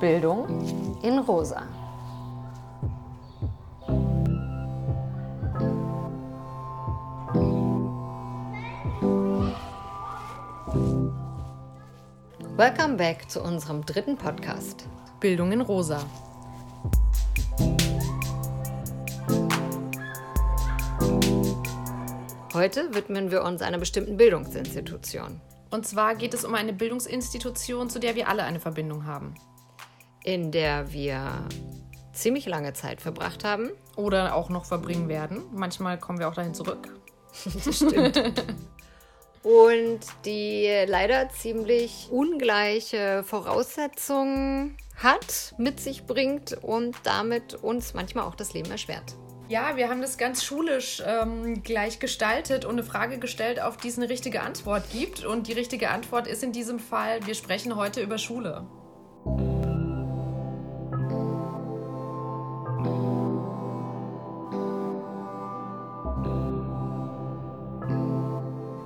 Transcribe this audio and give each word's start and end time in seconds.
Bildung 0.00 0.46
in 1.02 1.18
Rosa. 1.18 1.62
Welcome 12.56 12.96
back 12.96 13.30
zu 13.30 13.42
unserem 13.42 13.84
dritten 13.84 14.16
Podcast. 14.16 14.88
Bildung 15.20 15.52
in 15.52 15.60
Rosa. 15.60 16.00
Heute 22.58 22.92
widmen 22.92 23.30
wir 23.30 23.44
uns 23.44 23.62
einer 23.62 23.78
bestimmten 23.78 24.16
Bildungsinstitution. 24.16 25.40
Und 25.70 25.86
zwar 25.86 26.16
geht 26.16 26.34
es 26.34 26.44
um 26.44 26.56
eine 26.56 26.72
Bildungsinstitution, 26.72 27.88
zu 27.88 28.00
der 28.00 28.16
wir 28.16 28.28
alle 28.28 28.42
eine 28.42 28.58
Verbindung 28.58 29.06
haben. 29.06 29.36
In 30.24 30.50
der 30.50 30.92
wir 30.92 31.46
ziemlich 32.12 32.46
lange 32.46 32.72
Zeit 32.72 33.00
verbracht 33.00 33.44
haben. 33.44 33.70
Oder 33.94 34.34
auch 34.34 34.48
noch 34.48 34.64
verbringen 34.64 35.08
werden. 35.08 35.44
Manchmal 35.52 36.00
kommen 36.00 36.18
wir 36.18 36.28
auch 36.28 36.34
dahin 36.34 36.52
zurück. 36.52 36.92
das 37.64 37.76
stimmt. 37.76 38.44
Und 39.44 40.00
die 40.24 40.68
leider 40.88 41.28
ziemlich 41.28 42.08
ungleiche 42.10 43.22
Voraussetzungen 43.22 44.76
hat, 44.96 45.54
mit 45.58 45.78
sich 45.78 46.06
bringt 46.06 46.54
und 46.60 46.96
damit 47.04 47.54
uns 47.54 47.94
manchmal 47.94 48.24
auch 48.24 48.34
das 48.34 48.52
Leben 48.52 48.72
erschwert. 48.72 49.14
Ja, 49.48 49.76
wir 49.76 49.88
haben 49.88 50.02
das 50.02 50.18
ganz 50.18 50.44
schulisch 50.44 51.02
ähm, 51.06 51.62
gleich 51.62 52.00
gestaltet 52.00 52.66
und 52.66 52.72
eine 52.72 52.82
Frage 52.82 53.18
gestellt, 53.18 53.62
auf 53.62 53.78
die 53.78 53.88
es 53.88 53.96
eine 53.96 54.10
richtige 54.10 54.42
Antwort 54.42 54.90
gibt. 54.92 55.24
Und 55.24 55.48
die 55.48 55.54
richtige 55.54 55.88
Antwort 55.88 56.26
ist 56.26 56.42
in 56.42 56.52
diesem 56.52 56.78
Fall, 56.78 57.26
wir 57.26 57.34
sprechen 57.34 57.74
heute 57.74 58.02
über 58.02 58.18
Schule. 58.18 58.66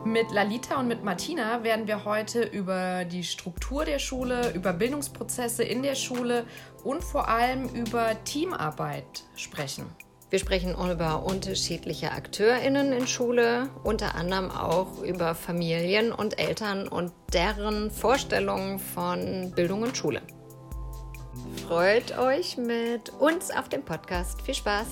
Mit 0.05 0.31
Lalita 0.31 0.79
und 0.79 0.86
mit 0.86 1.03
Martina 1.03 1.64
werden 1.64 1.89
wir 1.89 2.05
heute 2.05 2.42
über 2.42 3.05
die 3.05 3.25
Struktur 3.25 3.84
der 3.84 3.98
Schule, 3.98 4.53
über 4.53 4.73
Bildungsprozesse 4.73 5.64
in 5.64 5.83
der 5.83 5.97
Schule 5.97 6.47
und 6.84 7.03
vor 7.03 7.29
allem 7.29 7.69
über 7.70 8.23
Teamarbeit 8.23 9.25
sprechen. 9.34 9.86
Wir 10.33 10.38
sprechen 10.38 10.75
über 10.75 11.25
unterschiedliche 11.27 12.11
AkteurInnen 12.11 12.94
in 12.94 13.06
Schule, 13.06 13.69
unter 13.84 14.14
anderem 14.14 14.50
auch 14.50 15.02
über 15.02 15.34
Familien 15.34 16.11
und 16.11 16.39
Eltern 16.39 16.89
und 16.89 17.12
deren 17.34 17.91
Vorstellungen 17.91 18.78
von 18.78 19.52
Bildung 19.55 19.83
und 19.83 19.94
Schule. 19.94 20.22
Freut 21.69 22.16
euch 22.16 22.56
mit 22.56 23.11
uns 23.11 23.50
auf 23.50 23.69
dem 23.69 23.83
Podcast. 23.83 24.41
Viel 24.41 24.55
Spaß! 24.55 24.86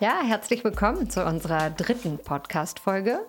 Ja, 0.00 0.22
herzlich 0.22 0.64
willkommen 0.64 1.10
zu 1.10 1.26
unserer 1.26 1.68
dritten 1.68 2.16
Podcast-Folge. 2.16 3.20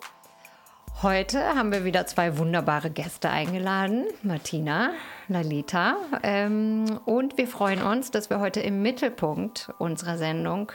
Heute 1.01 1.53
haben 1.53 1.73
wir 1.73 1.83
wieder 1.83 2.07
zwei 2.07 2.37
wunderbare 2.37 2.89
Gäste 2.89 3.29
eingeladen, 3.29 4.05
Martina, 4.23 4.93
Lalita. 5.27 5.97
Ähm, 6.23 6.97
und 7.03 7.37
wir 7.37 7.49
freuen 7.49 7.81
uns, 7.81 8.11
dass 8.11 8.29
wir 8.29 8.39
heute 8.39 8.61
im 8.61 8.81
Mittelpunkt 8.81 9.69
unserer 9.79 10.17
Sendung 10.17 10.71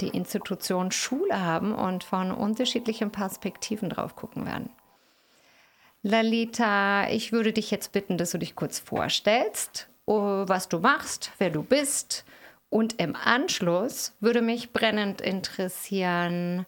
die 0.00 0.08
Institution 0.08 0.90
Schule 0.90 1.38
haben 1.38 1.74
und 1.74 2.04
von 2.04 2.32
unterschiedlichen 2.32 3.12
Perspektiven 3.12 3.90
drauf 3.90 4.16
gucken 4.16 4.46
werden. 4.46 4.70
Lalita, 6.00 7.10
ich 7.10 7.32
würde 7.32 7.52
dich 7.52 7.70
jetzt 7.70 7.92
bitten, 7.92 8.16
dass 8.16 8.30
du 8.30 8.38
dich 8.38 8.56
kurz 8.56 8.78
vorstellst, 8.78 9.90
oh, 10.06 10.44
was 10.46 10.70
du 10.70 10.78
machst, 10.78 11.32
wer 11.36 11.50
du 11.50 11.62
bist 11.62 12.24
und 12.74 13.00
im 13.00 13.14
Anschluss 13.14 14.16
würde 14.18 14.42
mich 14.42 14.72
brennend 14.72 15.20
interessieren, 15.20 16.66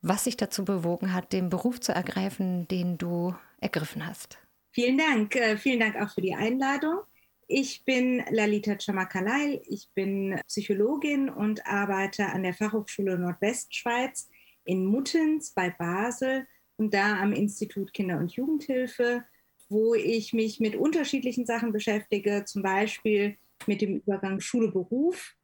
was 0.00 0.24
dich 0.24 0.38
dazu 0.38 0.64
bewogen 0.64 1.12
hat, 1.12 1.34
den 1.34 1.50
Beruf 1.50 1.82
zu 1.82 1.92
ergreifen, 1.92 2.66
den 2.68 2.96
du 2.96 3.34
ergriffen 3.60 4.06
hast. 4.06 4.38
Vielen 4.70 4.96
Dank. 4.96 5.36
Äh, 5.36 5.58
vielen 5.58 5.80
Dank 5.80 5.96
auch 5.96 6.14
für 6.14 6.22
die 6.22 6.34
Einladung. 6.34 7.00
Ich 7.46 7.84
bin 7.84 8.24
Lalita 8.30 8.78
Chamakalai. 8.80 9.60
Ich 9.66 9.90
bin 9.94 10.40
Psychologin 10.46 11.28
und 11.28 11.66
arbeite 11.66 12.24
an 12.24 12.42
der 12.42 12.54
Fachhochschule 12.54 13.18
Nordwestschweiz 13.18 14.30
in 14.64 14.86
Muttens 14.86 15.52
bei 15.52 15.68
Basel 15.68 16.46
und 16.76 16.94
da 16.94 17.20
am 17.20 17.34
Institut 17.34 17.92
Kinder- 17.92 18.16
und 18.16 18.32
Jugendhilfe, 18.32 19.24
wo 19.68 19.94
ich 19.94 20.32
mich 20.32 20.58
mit 20.58 20.74
unterschiedlichen 20.74 21.44
Sachen 21.44 21.70
beschäftige, 21.70 22.46
zum 22.46 22.62
Beispiel 22.62 23.36
mit 23.66 23.80
dem 23.80 23.96
Übergang 23.96 24.40
Schule-Beruf, 24.40 25.34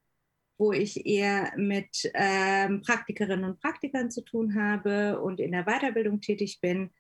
wo 0.59 0.73
ich 0.73 1.07
eher 1.07 1.53
mit 1.57 2.11
ähm, 2.15 2.83
Praktikerinnen 2.83 3.51
und 3.51 3.61
Praktikern 3.61 4.11
zu 4.11 4.23
tun 4.23 4.55
habe 4.55 5.21
und 5.21 5.41
in 5.41 5.53
der 5.53 5.65
Weiterbildung 5.65 6.21
tätig 6.21 6.61
bin. 6.61 6.91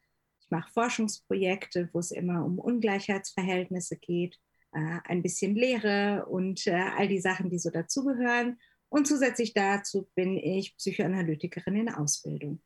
Ich 0.40 0.50
mache 0.50 0.72
Forschungsprojekte, 0.72 1.90
wo 1.92 1.98
es 1.98 2.10
immer 2.10 2.44
um 2.44 2.58
Ungleichheitsverhältnisse 2.58 3.96
geht, 3.96 4.38
äh, 4.72 4.98
ein 5.04 5.22
bisschen 5.22 5.54
Lehre 5.54 6.26
und 6.26 6.66
äh, 6.66 6.72
all 6.72 7.08
die 7.08 7.20
Sachen, 7.20 7.50
die 7.50 7.58
so 7.58 7.70
dazugehören. 7.70 8.58
Und 8.88 9.06
zusätzlich 9.06 9.52
dazu 9.52 10.08
bin 10.14 10.36
ich 10.36 10.76
Psychoanalytikerin 10.76 11.76
in 11.76 11.88
Ausbildung. 11.90 12.60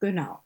Genau. 0.00 0.38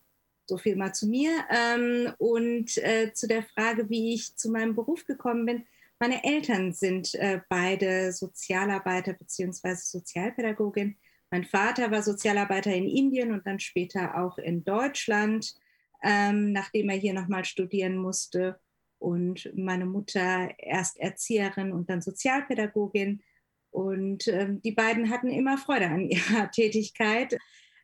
So 0.47 0.59
viel 0.59 0.77
mal 0.77 0.93
zu 0.93 1.07
mir. 1.07 1.45
Ähm, 1.51 2.13
und 2.19 2.77
äh, 2.79 3.13
zu 3.13 3.29
der 3.29 3.43
Frage, 3.43 3.89
wie 3.89 4.15
ich 4.15 4.37
zu 4.37 4.51
meinem 4.51 4.75
Beruf 4.75 5.05
gekommen 5.05 5.47
bin. 5.47 5.67
Meine 6.03 6.25
Eltern 6.25 6.73
sind 6.73 7.15
äh, 7.15 7.43
beide 7.49 8.13
Sozialarbeiter 8.13 9.13
bzw. 9.13 9.77
Sozialpädagogin. 9.77 10.97
Mein 11.31 11.45
Vater 11.45 11.93
war 11.93 12.03
Sozialarbeiter 12.03 12.75
in 12.75 12.89
Indien 12.89 13.31
und 13.31 13.47
dann 13.47 13.61
später 13.61 14.21
auch 14.21 14.37
in 14.37 14.65
Deutschland, 14.65 15.55
ähm, 16.03 16.51
nachdem 16.51 16.89
er 16.89 16.97
hier 16.97 17.15
nochmal 17.15 17.45
studieren 17.45 17.97
musste. 17.97 18.59
Und 18.99 19.49
meine 19.57 19.87
Mutter 19.87 20.51
erst 20.59 20.99
Erzieherin 20.99 21.71
und 21.71 21.89
dann 21.89 22.03
Sozialpädagogin. 22.03 23.23
Und 23.71 24.27
ähm, 24.27 24.61
die 24.61 24.73
beiden 24.73 25.09
hatten 25.09 25.29
immer 25.29 25.57
Freude 25.57 25.87
an 25.87 26.01
ihrer 26.11 26.51
Tätigkeit 26.51 27.39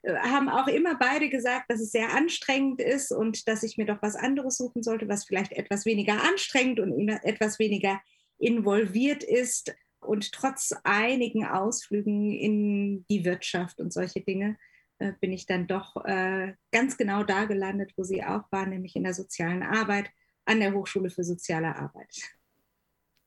haben 0.06 0.48
auch 0.48 0.68
immer 0.68 0.96
beide 0.96 1.28
gesagt, 1.28 1.70
dass 1.70 1.80
es 1.80 1.90
sehr 1.90 2.14
anstrengend 2.14 2.80
ist 2.80 3.10
und 3.10 3.48
dass 3.48 3.62
ich 3.62 3.76
mir 3.76 3.86
doch 3.86 4.00
was 4.02 4.16
anderes 4.16 4.56
suchen 4.56 4.82
sollte, 4.82 5.08
was 5.08 5.24
vielleicht 5.24 5.52
etwas 5.52 5.84
weniger 5.86 6.22
anstrengend 6.22 6.80
und 6.80 7.08
etwas 7.08 7.58
weniger 7.58 8.00
involviert 8.38 9.24
ist. 9.24 9.74
Und 10.00 10.32
trotz 10.32 10.72
einigen 10.84 11.44
Ausflügen 11.44 12.30
in 12.30 13.04
die 13.10 13.24
Wirtschaft 13.24 13.80
und 13.80 13.92
solche 13.92 14.20
Dinge 14.20 14.56
äh, 14.98 15.12
bin 15.20 15.32
ich 15.32 15.46
dann 15.46 15.66
doch 15.66 15.96
äh, 16.04 16.54
ganz 16.70 16.96
genau 16.96 17.24
da 17.24 17.44
gelandet, 17.44 17.92
wo 17.96 18.04
sie 18.04 18.24
auch 18.24 18.44
war, 18.50 18.66
nämlich 18.66 18.94
in 18.96 19.04
der 19.04 19.14
sozialen 19.14 19.62
Arbeit 19.62 20.10
an 20.44 20.60
der 20.60 20.72
Hochschule 20.72 21.10
für 21.10 21.24
soziale 21.24 21.76
Arbeit. 21.76 22.14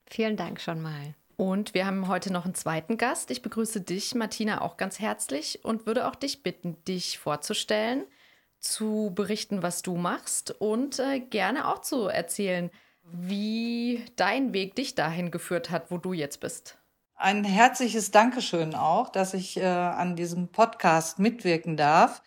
Vielen 0.09 0.37
Dank 0.37 0.59
schon 0.59 0.81
mal. 0.81 1.15
Und 1.41 1.73
wir 1.73 1.87
haben 1.87 2.07
heute 2.07 2.31
noch 2.31 2.45
einen 2.45 2.53
zweiten 2.53 2.97
Gast. 2.99 3.31
Ich 3.31 3.41
begrüße 3.41 3.81
dich, 3.81 4.13
Martina, 4.13 4.61
auch 4.61 4.77
ganz 4.77 4.99
herzlich 4.99 5.65
und 5.65 5.87
würde 5.87 6.07
auch 6.07 6.13
dich 6.13 6.43
bitten, 6.43 6.77
dich 6.85 7.17
vorzustellen, 7.17 8.03
zu 8.59 9.11
berichten, 9.15 9.63
was 9.63 9.81
du 9.81 9.95
machst 9.95 10.51
und 10.61 10.99
äh, 10.99 11.19
gerne 11.19 11.67
auch 11.67 11.79
zu 11.79 12.05
erzählen, 12.05 12.69
wie 13.11 14.05
dein 14.17 14.53
Weg 14.53 14.75
dich 14.75 14.93
dahin 14.93 15.31
geführt 15.31 15.71
hat, 15.71 15.89
wo 15.89 15.97
du 15.97 16.13
jetzt 16.13 16.41
bist. 16.41 16.77
Ein 17.15 17.43
herzliches 17.43 18.11
Dankeschön 18.11 18.75
auch, 18.75 19.09
dass 19.09 19.33
ich 19.33 19.57
äh, 19.57 19.65
an 19.65 20.15
diesem 20.15 20.49
Podcast 20.49 21.17
mitwirken 21.17 21.75
darf. 21.75 22.21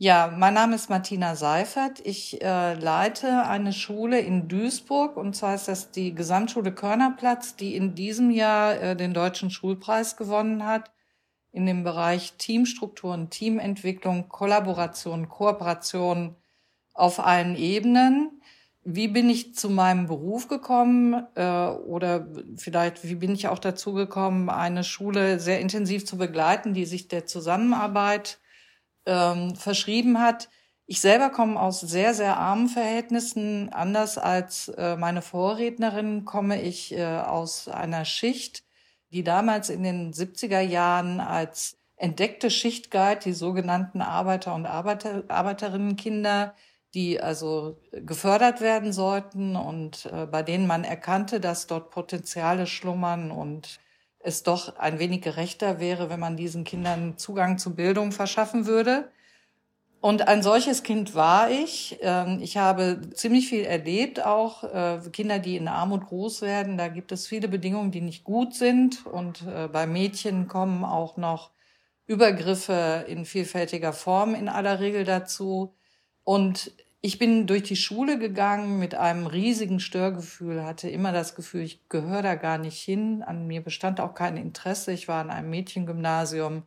Ja, 0.00 0.32
mein 0.32 0.54
Name 0.54 0.76
ist 0.76 0.88
Martina 0.90 1.34
Seifert. 1.34 1.98
Ich 2.04 2.40
äh, 2.40 2.74
leite 2.74 3.48
eine 3.48 3.72
Schule 3.72 4.20
in 4.20 4.46
Duisburg 4.46 5.16
und 5.16 5.34
zwar 5.34 5.56
ist 5.56 5.66
das 5.66 5.90
die 5.90 6.14
Gesamtschule 6.14 6.70
Körnerplatz, 6.70 7.56
die 7.56 7.74
in 7.74 7.96
diesem 7.96 8.30
Jahr 8.30 8.80
äh, 8.80 8.96
den 8.96 9.12
Deutschen 9.12 9.50
Schulpreis 9.50 10.16
gewonnen 10.16 10.64
hat 10.64 10.92
in 11.50 11.66
dem 11.66 11.82
Bereich 11.82 12.34
Teamstrukturen, 12.38 13.28
Teamentwicklung, 13.28 14.28
Kollaboration, 14.28 15.28
Kooperation 15.28 16.36
auf 16.94 17.18
allen 17.18 17.56
Ebenen. 17.56 18.40
Wie 18.84 19.08
bin 19.08 19.28
ich 19.28 19.56
zu 19.56 19.68
meinem 19.68 20.06
Beruf 20.06 20.46
gekommen 20.46 21.26
äh, 21.34 21.66
oder 21.70 22.28
vielleicht 22.56 23.02
wie 23.02 23.16
bin 23.16 23.32
ich 23.34 23.48
auch 23.48 23.58
dazu 23.58 23.94
gekommen, 23.94 24.48
eine 24.48 24.84
Schule 24.84 25.40
sehr 25.40 25.58
intensiv 25.58 26.06
zu 26.06 26.18
begleiten, 26.18 26.72
die 26.72 26.84
sich 26.84 27.08
der 27.08 27.26
Zusammenarbeit 27.26 28.38
ähm, 29.08 29.56
verschrieben 29.56 30.20
hat. 30.20 30.48
Ich 30.86 31.00
selber 31.00 31.30
komme 31.30 31.60
aus 31.60 31.80
sehr, 31.80 32.14
sehr 32.14 32.36
armen 32.36 32.68
Verhältnissen. 32.68 33.70
Anders 33.72 34.18
als 34.18 34.68
äh, 34.68 34.96
meine 34.96 35.22
Vorrednerin 35.22 36.24
komme 36.24 36.62
ich 36.62 36.92
äh, 36.96 37.04
aus 37.04 37.68
einer 37.68 38.04
Schicht, 38.04 38.64
die 39.10 39.24
damals 39.24 39.70
in 39.70 39.82
den 39.82 40.12
70er 40.12 40.60
Jahren 40.60 41.20
als 41.20 41.78
entdeckte 41.96 42.50
Schicht 42.50 42.90
galt, 42.90 43.24
die 43.24 43.32
sogenannten 43.32 44.00
Arbeiter- 44.00 44.54
und 44.54 44.66
Arbeiter, 44.66 45.24
Arbeiterinnenkinder, 45.28 46.54
die 46.94 47.20
also 47.20 47.78
gefördert 47.92 48.60
werden 48.60 48.92
sollten 48.92 49.56
und 49.56 50.06
äh, 50.06 50.26
bei 50.26 50.42
denen 50.42 50.66
man 50.66 50.84
erkannte, 50.84 51.40
dass 51.40 51.66
dort 51.66 51.90
Potenziale 51.90 52.66
schlummern 52.66 53.30
und 53.30 53.78
es 54.20 54.42
doch 54.42 54.76
ein 54.76 54.98
wenig 54.98 55.22
gerechter 55.22 55.80
wäre, 55.80 56.10
wenn 56.10 56.20
man 56.20 56.36
diesen 56.36 56.64
Kindern 56.64 57.16
Zugang 57.18 57.58
zu 57.58 57.74
Bildung 57.74 58.12
verschaffen 58.12 58.66
würde. 58.66 59.10
Und 60.00 60.28
ein 60.28 60.42
solches 60.42 60.84
Kind 60.84 61.14
war 61.16 61.50
ich. 61.50 61.98
Ähm, 62.02 62.38
ich 62.40 62.56
habe 62.56 63.00
ziemlich 63.14 63.48
viel 63.48 63.64
erlebt, 63.64 64.24
auch 64.24 64.62
äh, 64.62 65.00
Kinder, 65.12 65.40
die 65.40 65.56
in 65.56 65.66
Armut 65.66 66.06
groß 66.06 66.42
werden. 66.42 66.78
Da 66.78 66.88
gibt 66.88 67.10
es 67.10 67.26
viele 67.26 67.48
Bedingungen, 67.48 67.90
die 67.90 68.00
nicht 68.00 68.22
gut 68.22 68.54
sind. 68.54 69.06
Und 69.06 69.42
äh, 69.46 69.66
bei 69.68 69.86
Mädchen 69.86 70.46
kommen 70.46 70.84
auch 70.84 71.16
noch 71.16 71.50
Übergriffe 72.06 73.06
in 73.08 73.24
vielfältiger 73.24 73.92
Form 73.92 74.34
in 74.34 74.48
aller 74.48 74.78
Regel 74.78 75.04
dazu. 75.04 75.74
Und 76.22 76.72
ich 77.00 77.18
bin 77.18 77.46
durch 77.46 77.62
die 77.62 77.76
Schule 77.76 78.18
gegangen 78.18 78.78
mit 78.78 78.94
einem 78.94 79.26
riesigen 79.26 79.78
Störgefühl, 79.78 80.64
hatte 80.64 80.90
immer 80.90 81.12
das 81.12 81.36
Gefühl, 81.36 81.62
ich 81.62 81.88
gehöre 81.88 82.22
da 82.22 82.34
gar 82.34 82.58
nicht 82.58 82.80
hin. 82.80 83.22
An 83.22 83.46
mir 83.46 83.62
bestand 83.62 84.00
auch 84.00 84.14
kein 84.14 84.36
Interesse. 84.36 84.92
Ich 84.92 85.06
war 85.06 85.22
in 85.22 85.30
einem 85.30 85.50
Mädchengymnasium. 85.50 86.64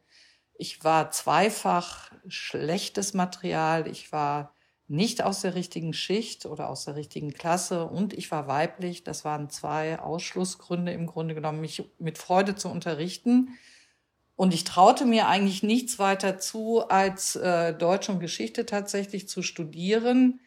Ich 0.54 0.84
war 0.84 1.12
zweifach 1.12 2.12
schlechtes 2.28 3.14
Material. 3.14 3.88
Ich 3.88 4.12
war 4.14 4.54
nicht 4.88 5.22
aus 5.22 5.42
der 5.42 5.56
richtigen 5.56 5.94
Schicht 5.94 6.46
oder 6.46 6.70
aus 6.70 6.86
der 6.86 6.96
richtigen 6.96 7.34
Klasse 7.34 7.86
und 7.86 8.14
ich 8.14 8.32
war 8.32 8.48
weiblich. 8.48 9.04
Das 9.04 9.26
waren 9.26 9.50
zwei 9.50 10.00
Ausschlussgründe 10.00 10.94
im 10.94 11.08
Grunde 11.08 11.36
genommen, 11.36 11.62
mich 11.62 11.90
mit 11.98 12.18
Freude 12.18 12.56
zu 12.56 12.70
unterrichten. 12.70 13.58
Und 14.42 14.56
ich 14.56 14.64
traute 14.64 15.06
mir 15.06 15.28
eigentlich 15.28 15.62
nichts 15.62 16.00
weiter 16.00 16.40
zu, 16.40 16.90
als 16.90 17.36
äh, 17.36 17.76
Deutsch 17.76 18.10
und 18.10 18.20
Geschichte 18.20 18.66
tatsächlich 18.66 19.30
zu 19.30 19.44
studieren 19.44 20.40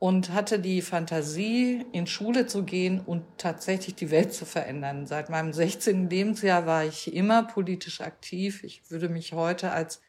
und 0.00 0.32
hatte 0.32 0.58
die 0.58 0.82
Fantasie, 0.82 1.86
in 1.92 2.08
Schule 2.08 2.48
zu 2.48 2.64
gehen 2.64 2.98
und 2.98 3.22
tatsächlich 3.36 3.94
die 3.94 4.10
Welt 4.10 4.34
zu 4.34 4.44
verändern. 4.44 5.06
Seit 5.06 5.30
meinem 5.30 5.52
16. 5.52 6.10
Lebensjahr 6.10 6.66
war 6.66 6.84
ich 6.84 7.14
immer 7.14 7.44
politisch 7.44 8.00
aktiv. 8.00 8.64
Ich 8.64 8.90
würde 8.90 9.08
mich 9.08 9.32
heute 9.34 9.70
als 9.70 10.00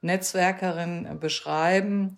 Netzwerkerin 0.00 1.20
beschreiben 1.20 2.16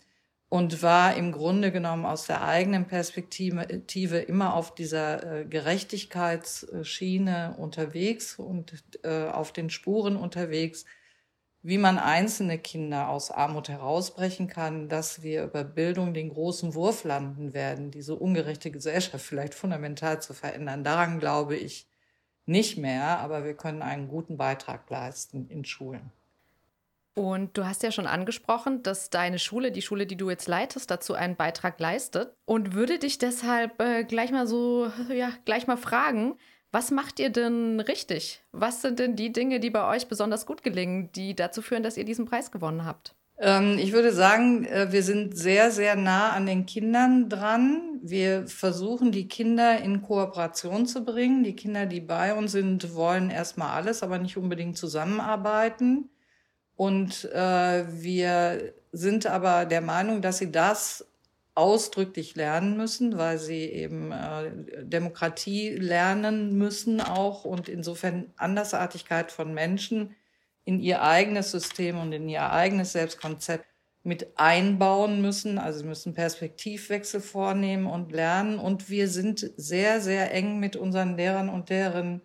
und 0.52 0.82
war 0.82 1.16
im 1.16 1.32
Grunde 1.32 1.72
genommen 1.72 2.04
aus 2.04 2.26
der 2.26 2.44
eigenen 2.44 2.86
Perspektive 2.86 4.18
immer 4.18 4.52
auf 4.52 4.74
dieser 4.74 5.40
äh, 5.40 5.46
Gerechtigkeitsschiene 5.46 7.54
unterwegs 7.56 8.38
und 8.38 8.84
äh, 9.02 9.28
auf 9.28 9.52
den 9.52 9.70
Spuren 9.70 10.14
unterwegs, 10.14 10.84
wie 11.62 11.78
man 11.78 11.96
einzelne 11.96 12.58
Kinder 12.58 13.08
aus 13.08 13.30
Armut 13.30 13.70
herausbrechen 13.70 14.46
kann, 14.46 14.90
dass 14.90 15.22
wir 15.22 15.44
über 15.44 15.64
Bildung 15.64 16.12
den 16.12 16.28
großen 16.28 16.74
Wurf 16.74 17.04
landen 17.04 17.54
werden, 17.54 17.90
diese 17.90 18.14
ungerechte 18.14 18.70
Gesellschaft 18.70 19.24
vielleicht 19.24 19.54
fundamental 19.54 20.20
zu 20.20 20.34
verändern. 20.34 20.84
Daran 20.84 21.18
glaube 21.18 21.56
ich 21.56 21.88
nicht 22.44 22.76
mehr, 22.76 23.20
aber 23.20 23.46
wir 23.46 23.54
können 23.54 23.80
einen 23.80 24.06
guten 24.06 24.36
Beitrag 24.36 24.90
leisten 24.90 25.48
in 25.48 25.64
Schulen. 25.64 26.12
Und 27.14 27.58
du 27.58 27.66
hast 27.66 27.82
ja 27.82 27.92
schon 27.92 28.06
angesprochen, 28.06 28.82
dass 28.82 29.10
deine 29.10 29.38
Schule, 29.38 29.70
die 29.70 29.82
Schule, 29.82 30.06
die 30.06 30.16
du 30.16 30.30
jetzt 30.30 30.48
leitest, 30.48 30.90
dazu 30.90 31.14
einen 31.14 31.36
Beitrag 31.36 31.78
leistet. 31.78 32.34
Und 32.46 32.74
würde 32.74 32.98
dich 32.98 33.18
deshalb 33.18 33.80
äh, 33.82 34.04
gleich 34.04 34.32
mal 34.32 34.46
so, 34.46 34.90
ja, 35.12 35.30
gleich 35.44 35.66
mal 35.66 35.76
fragen, 35.76 36.36
was 36.70 36.90
macht 36.90 37.20
ihr 37.20 37.28
denn 37.28 37.80
richtig? 37.80 38.42
Was 38.52 38.80
sind 38.80 38.98
denn 38.98 39.14
die 39.14 39.30
Dinge, 39.30 39.60
die 39.60 39.68
bei 39.68 39.86
euch 39.94 40.08
besonders 40.08 40.46
gut 40.46 40.62
gelingen, 40.62 41.12
die 41.12 41.36
dazu 41.36 41.60
führen, 41.60 41.82
dass 41.82 41.98
ihr 41.98 42.06
diesen 42.06 42.24
Preis 42.24 42.50
gewonnen 42.50 42.86
habt? 42.86 43.14
Ähm, 43.38 43.76
ich 43.78 43.92
würde 43.92 44.12
sagen, 44.12 44.64
äh, 44.64 44.90
wir 44.90 45.02
sind 45.02 45.36
sehr, 45.36 45.70
sehr 45.70 45.96
nah 45.96 46.30
an 46.30 46.46
den 46.46 46.64
Kindern 46.64 47.28
dran. 47.28 48.00
Wir 48.02 48.46
versuchen, 48.46 49.12
die 49.12 49.28
Kinder 49.28 49.78
in 49.80 50.00
Kooperation 50.00 50.86
zu 50.86 51.04
bringen. 51.04 51.44
Die 51.44 51.56
Kinder, 51.56 51.84
die 51.84 52.00
bei 52.00 52.34
uns 52.34 52.52
sind, 52.52 52.94
wollen 52.94 53.28
erstmal 53.28 53.76
alles, 53.76 54.02
aber 54.02 54.18
nicht 54.18 54.38
unbedingt 54.38 54.78
zusammenarbeiten. 54.78 56.08
Und 56.76 57.24
äh, 57.32 57.84
wir 58.02 58.72
sind 58.92 59.26
aber 59.26 59.66
der 59.66 59.80
Meinung, 59.80 60.22
dass 60.22 60.38
sie 60.38 60.50
das 60.50 61.06
ausdrücklich 61.54 62.34
lernen 62.34 62.76
müssen, 62.76 63.18
weil 63.18 63.38
sie 63.38 63.64
eben 63.64 64.10
äh, 64.10 64.84
Demokratie 64.84 65.70
lernen 65.70 66.56
müssen 66.56 67.00
auch 67.00 67.44
und 67.44 67.68
insofern 67.68 68.32
Andersartigkeit 68.36 69.30
von 69.30 69.52
Menschen 69.52 70.14
in 70.64 70.80
ihr 70.80 71.02
eigenes 71.02 71.50
System 71.50 71.98
und 71.98 72.12
in 72.12 72.28
ihr 72.28 72.50
eigenes 72.50 72.92
Selbstkonzept 72.92 73.66
mit 74.04 74.38
einbauen 74.38 75.20
müssen. 75.20 75.58
Also 75.58 75.80
sie 75.80 75.86
müssen 75.86 76.14
Perspektivwechsel 76.14 77.20
vornehmen 77.20 77.86
und 77.86 78.12
lernen. 78.12 78.58
Und 78.58 78.88
wir 78.88 79.08
sind 79.08 79.50
sehr, 79.56 80.00
sehr 80.00 80.32
eng 80.32 80.58
mit 80.58 80.76
unseren 80.76 81.16
Lehrern 81.16 81.48
und 81.48 81.68
Lehrerinnen 81.68 82.22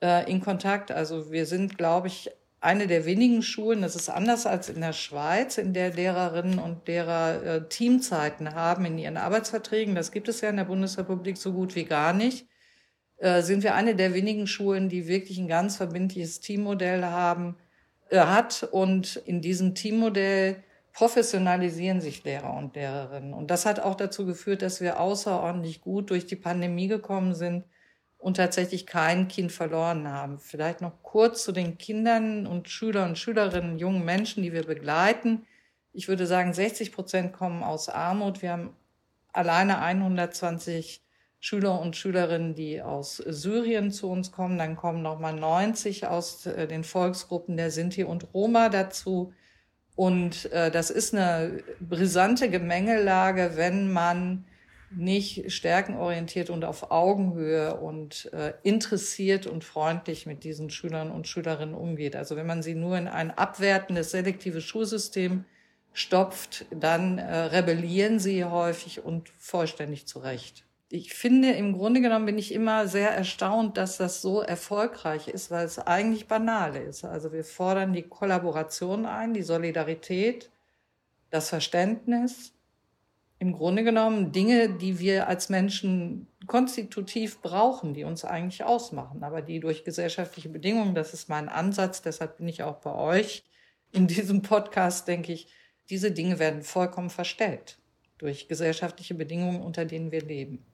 äh, 0.00 0.30
in 0.30 0.40
Kontakt. 0.40 0.90
Also 0.90 1.30
wir 1.30 1.46
sind, 1.46 1.76
glaube 1.76 2.08
ich, 2.08 2.30
eine 2.62 2.86
der 2.86 3.04
wenigen 3.04 3.42
Schulen, 3.42 3.82
das 3.82 3.96
ist 3.96 4.08
anders 4.08 4.46
als 4.46 4.68
in 4.68 4.80
der 4.80 4.92
Schweiz, 4.92 5.58
in 5.58 5.74
der 5.74 5.92
Lehrerinnen 5.92 6.60
und 6.60 6.86
Lehrer 6.86 7.42
äh, 7.42 7.68
Teamzeiten 7.68 8.54
haben 8.54 8.84
in 8.84 8.98
ihren 8.98 9.16
Arbeitsverträgen. 9.16 9.96
Das 9.96 10.12
gibt 10.12 10.28
es 10.28 10.40
ja 10.42 10.48
in 10.48 10.58
der 10.58 10.64
Bundesrepublik 10.64 11.36
so 11.36 11.52
gut 11.52 11.74
wie 11.74 11.84
gar 11.84 12.12
nicht. 12.12 12.46
Äh, 13.16 13.42
sind 13.42 13.64
wir 13.64 13.74
eine 13.74 13.96
der 13.96 14.14
wenigen 14.14 14.46
Schulen, 14.46 14.88
die 14.88 15.08
wirklich 15.08 15.38
ein 15.38 15.48
ganz 15.48 15.76
verbindliches 15.76 16.38
Teammodell 16.38 17.04
haben, 17.04 17.56
äh, 18.10 18.20
hat. 18.20 18.68
Und 18.70 19.16
in 19.16 19.40
diesem 19.40 19.74
Teammodell 19.74 20.62
professionalisieren 20.92 22.00
sich 22.00 22.22
Lehrer 22.22 22.54
und 22.54 22.76
Lehrerinnen. 22.76 23.34
Und 23.34 23.50
das 23.50 23.66
hat 23.66 23.80
auch 23.80 23.96
dazu 23.96 24.24
geführt, 24.24 24.62
dass 24.62 24.80
wir 24.80 25.00
außerordentlich 25.00 25.80
gut 25.80 26.10
durch 26.10 26.26
die 26.26 26.36
Pandemie 26.36 26.86
gekommen 26.86 27.34
sind 27.34 27.64
und 28.22 28.36
tatsächlich 28.36 28.86
kein 28.86 29.26
Kind 29.26 29.50
verloren 29.50 30.08
haben. 30.08 30.38
Vielleicht 30.38 30.80
noch 30.80 31.02
kurz 31.02 31.42
zu 31.42 31.50
den 31.50 31.76
Kindern 31.76 32.46
und 32.46 32.68
Schüler 32.68 33.04
und 33.04 33.18
Schülerinnen, 33.18 33.80
jungen 33.80 34.04
Menschen, 34.04 34.44
die 34.44 34.52
wir 34.52 34.64
begleiten. 34.64 35.44
Ich 35.92 36.06
würde 36.06 36.26
sagen, 36.28 36.54
60 36.54 36.92
Prozent 36.92 37.32
kommen 37.32 37.64
aus 37.64 37.88
Armut. 37.88 38.40
Wir 38.40 38.52
haben 38.52 38.76
alleine 39.32 39.80
120 39.80 41.02
Schüler 41.40 41.80
und 41.80 41.96
Schülerinnen, 41.96 42.54
die 42.54 42.80
aus 42.80 43.16
Syrien 43.16 43.90
zu 43.90 44.08
uns 44.08 44.30
kommen. 44.30 44.56
Dann 44.56 44.76
kommen 44.76 45.02
nochmal 45.02 45.34
90 45.34 46.06
aus 46.06 46.46
äh, 46.46 46.68
den 46.68 46.84
Volksgruppen 46.84 47.56
der 47.56 47.72
Sinti 47.72 48.04
und 48.04 48.32
Roma 48.32 48.68
dazu. 48.68 49.32
Und 49.96 50.50
äh, 50.52 50.70
das 50.70 50.90
ist 50.90 51.12
eine 51.12 51.64
brisante 51.80 52.48
Gemengelage, 52.48 53.52
wenn 53.56 53.92
man 53.92 54.44
nicht 54.96 55.50
stärkenorientiert 55.52 56.50
und 56.50 56.64
auf 56.64 56.90
Augenhöhe 56.90 57.76
und 57.76 58.32
äh, 58.32 58.54
interessiert 58.62 59.46
und 59.46 59.64
freundlich 59.64 60.26
mit 60.26 60.44
diesen 60.44 60.70
Schülern 60.70 61.10
und 61.10 61.28
Schülerinnen 61.28 61.74
umgeht. 61.74 62.16
Also 62.16 62.36
wenn 62.36 62.46
man 62.46 62.62
sie 62.62 62.74
nur 62.74 62.96
in 62.96 63.08
ein 63.08 63.30
abwertendes, 63.30 64.10
selektives 64.10 64.64
Schulsystem 64.64 65.44
stopft, 65.92 66.66
dann 66.70 67.18
äh, 67.18 67.36
rebellieren 67.36 68.18
sie 68.18 68.44
häufig 68.44 69.04
und 69.04 69.28
vollständig 69.38 70.06
zurecht. 70.06 70.64
Ich 70.88 71.14
finde, 71.14 71.52
im 71.52 71.72
Grunde 71.72 72.02
genommen 72.02 72.26
bin 72.26 72.36
ich 72.36 72.52
immer 72.52 72.86
sehr 72.86 73.10
erstaunt, 73.10 73.78
dass 73.78 73.96
das 73.96 74.20
so 74.20 74.42
erfolgreich 74.42 75.28
ist, 75.28 75.50
weil 75.50 75.64
es 75.64 75.78
eigentlich 75.78 76.28
banal 76.28 76.76
ist. 76.76 77.04
Also 77.04 77.32
wir 77.32 77.44
fordern 77.44 77.94
die 77.94 78.02
Kollaboration 78.02 79.06
ein, 79.06 79.32
die 79.32 79.42
Solidarität, 79.42 80.50
das 81.30 81.48
Verständnis, 81.48 82.52
im 83.42 83.54
Grunde 83.54 83.82
genommen 83.82 84.30
Dinge, 84.30 84.68
die 84.68 85.00
wir 85.00 85.26
als 85.26 85.48
Menschen 85.48 86.28
konstitutiv 86.46 87.42
brauchen, 87.42 87.92
die 87.92 88.04
uns 88.04 88.24
eigentlich 88.24 88.62
ausmachen, 88.62 89.24
aber 89.24 89.42
die 89.42 89.58
durch 89.58 89.82
gesellschaftliche 89.82 90.48
Bedingungen, 90.48 90.94
das 90.94 91.12
ist 91.12 91.28
mein 91.28 91.48
Ansatz, 91.48 92.02
deshalb 92.02 92.36
bin 92.36 92.46
ich 92.46 92.62
auch 92.62 92.76
bei 92.76 92.94
euch 92.94 93.42
in 93.90 94.06
diesem 94.06 94.42
Podcast, 94.42 95.08
denke 95.08 95.32
ich, 95.32 95.48
diese 95.90 96.12
Dinge 96.12 96.38
werden 96.38 96.62
vollkommen 96.62 97.10
verstellt 97.10 97.78
durch 98.16 98.46
gesellschaftliche 98.46 99.16
Bedingungen, 99.16 99.60
unter 99.60 99.86
denen 99.86 100.12
wir 100.12 100.22
leben. 100.22 100.64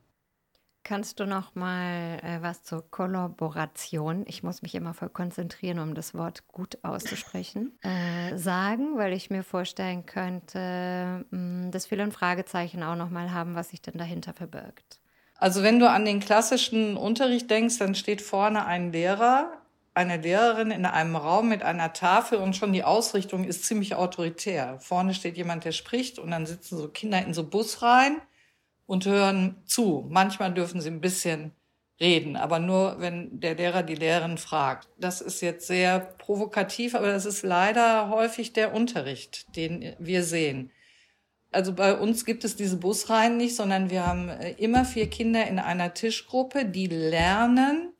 Kannst 0.89 1.21
du 1.21 1.27
noch 1.27 1.55
mal 1.55 2.19
äh, 2.23 2.41
was 2.41 2.63
zur 2.63 2.83
Kollaboration, 2.91 4.25
ich 4.27 4.43
muss 4.43 4.63
mich 4.63 4.75
immer 4.75 4.95
voll 4.95 5.11
konzentrieren, 5.11 5.81
um 5.81 5.95
das 5.95 6.15
Wort 6.15 6.49
gut 6.49 6.79
auszusprechen, 6.83 7.79
äh, 7.83 8.39
sagen, 8.39 8.97
weil 8.97 9.13
ich 9.13 9.29
mir 9.29 9.43
vorstellen 9.43 10.07
könnte, 10.07 11.27
mh, 11.31 11.65
hm, 11.65 11.71
dass 11.73 11.85
viele 11.85 12.05
ein 12.05 12.11
Fragezeichen 12.11 12.83
auch 12.83 12.97
noch 12.97 13.11
mal 13.11 13.35
haben, 13.35 13.55
was 13.55 13.69
sich 13.69 13.83
denn 13.83 13.99
dahinter 13.99 14.33
verbirgt. 14.33 14.99
Also 15.37 15.63
wenn 15.63 15.79
du 15.79 15.91
an 15.91 16.07
den 16.07 16.21
klassischen 16.21 16.97
Unterricht 16.97 17.51
denkst, 17.51 17.77
dann 17.77 17.95
steht 17.95 18.23
vorne 18.23 18.65
ein 18.65 18.91
Lehrer, 18.91 19.61
eine 19.93 20.17
Lehrerin 20.17 20.71
in 20.71 20.87
einem 20.87 21.17
Raum 21.17 21.51
mit 21.51 21.63
einer 21.63 21.93
Tafel 21.93 22.39
und 22.39 22.57
schon 22.57 22.73
die 22.73 22.85
Ausrichtung 22.85 23.45
ist 23.45 23.67
ziemlich 23.67 23.95
autoritär. 23.95 24.79
Vorne 24.81 25.13
steht 25.13 25.37
jemand, 25.37 25.67
der 25.67 25.73
spricht 25.73 26.19
und 26.19 26.31
dann 26.31 26.47
sitzen 26.47 26.79
so 26.79 26.89
Kinder 26.89 27.23
in 27.23 27.35
so 27.35 27.45
Bus 27.45 27.83
rein 27.83 28.23
und 28.89 29.05
hören 29.05 29.57
zu. 29.67 30.07
Manchmal 30.09 30.53
dürfen 30.55 30.81
sie 30.81 30.89
ein 30.89 31.03
bisschen 31.03 31.53
reden, 32.01 32.37
aber 32.37 32.59
nur, 32.59 32.97
wenn 33.01 33.39
der 33.39 33.55
Lehrer 33.55 33.83
die 33.83 33.95
Lehrerin 33.95 34.39
fragt. 34.39 34.89
Das 34.99 35.21
ist 35.21 35.43
jetzt 35.43 35.67
sehr 35.67 36.01
provokativ, 36.01 36.95
aber 36.95 37.09
das 37.09 37.27
ist 37.27 37.43
leider 37.43 38.09
häufig 38.09 38.55
der 38.55 38.75
Unterricht, 38.75 39.55
den 39.57 39.95
wir 39.99 40.25
sehen. 40.25 40.71
Also 41.53 41.75
bei 41.75 41.97
uns 41.97 42.25
gibt 42.25 42.45
es 42.45 42.57
diese 42.57 42.79
Busreihen 42.79 43.37
nicht, 43.37 43.57
sondern 43.57 43.91
wir 43.91 44.07
haben 44.07 44.31
äh, 44.31 44.53
immer 44.53 44.85
vier 44.85 45.09
Kinder 45.09 45.47
in 45.47 45.59
einer 45.59 45.93
Tischgruppe, 45.93 46.65
die 46.65 46.87
lernen, 46.87 47.93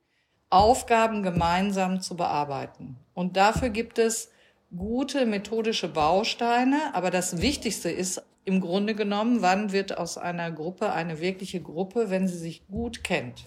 Aufgaben 0.49 1.21
gemeinsam 1.21 2.01
zu 2.01 2.15
bearbeiten. 2.15 2.97
Und 3.13 3.37
dafür 3.37 3.69
gibt 3.69 3.99
es 3.99 4.31
gute 4.75 5.25
methodische 5.25 5.87
Bausteine, 5.87 6.93
aber 6.93 7.11
das 7.11 7.41
Wichtigste 7.41 7.89
ist 7.89 8.21
im 8.45 8.61
Grunde 8.61 8.95
genommen, 8.95 9.41
wann 9.41 9.71
wird 9.71 9.97
aus 9.97 10.17
einer 10.17 10.51
Gruppe 10.51 10.91
eine 10.93 11.19
wirkliche 11.19 11.61
Gruppe, 11.61 12.09
wenn 12.09 12.27
sie 12.27 12.37
sich 12.37 12.67
gut 12.67 13.03
kennt. 13.03 13.45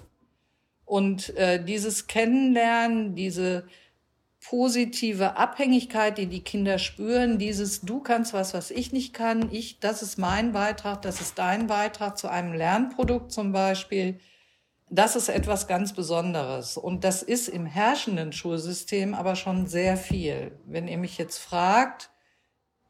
Und 0.85 1.35
äh, 1.37 1.62
dieses 1.64 2.07
Kennenlernen, 2.07 3.14
diese 3.14 3.64
positive 4.43 5.37
Abhängigkeit, 5.37 6.19
die 6.19 6.26
die 6.26 6.43
Kinder 6.43 6.79
spüren, 6.79 7.38
dieses 7.38 7.81
du 7.81 8.00
kannst 8.00 8.33
was, 8.33 8.55
was 8.55 8.71
ich 8.71 8.93
nicht 8.93 9.14
kann, 9.14 9.49
ich, 9.52 9.79
das 9.79 10.02
ist 10.02 10.19
mein 10.19 10.52
Beitrag, 10.52 11.02
das 11.02 11.21
ist 11.21 11.38
dein 11.38 11.69
Beitrag 11.69 12.19
zu 12.19 12.29
einem 12.29 12.52
Lernprodukt 12.52 13.31
zum 13.33 13.52
Beispiel, 13.52 14.19
das 14.94 15.16
ist 15.16 15.30
etwas 15.30 15.66
ganz 15.66 15.94
Besonderes. 15.94 16.76
Und 16.76 17.02
das 17.02 17.22
ist 17.22 17.49
im 17.49 17.64
herrschenden 17.64 18.32
Schulsystem 18.32 19.14
aber 19.14 19.37
schon 19.37 19.66
sehr 19.66 19.96
viel. 19.96 20.52
Wenn 20.66 20.87
ihr 20.87 20.99
mich 20.99 21.16
jetzt 21.16 21.38
fragt, 21.38 22.11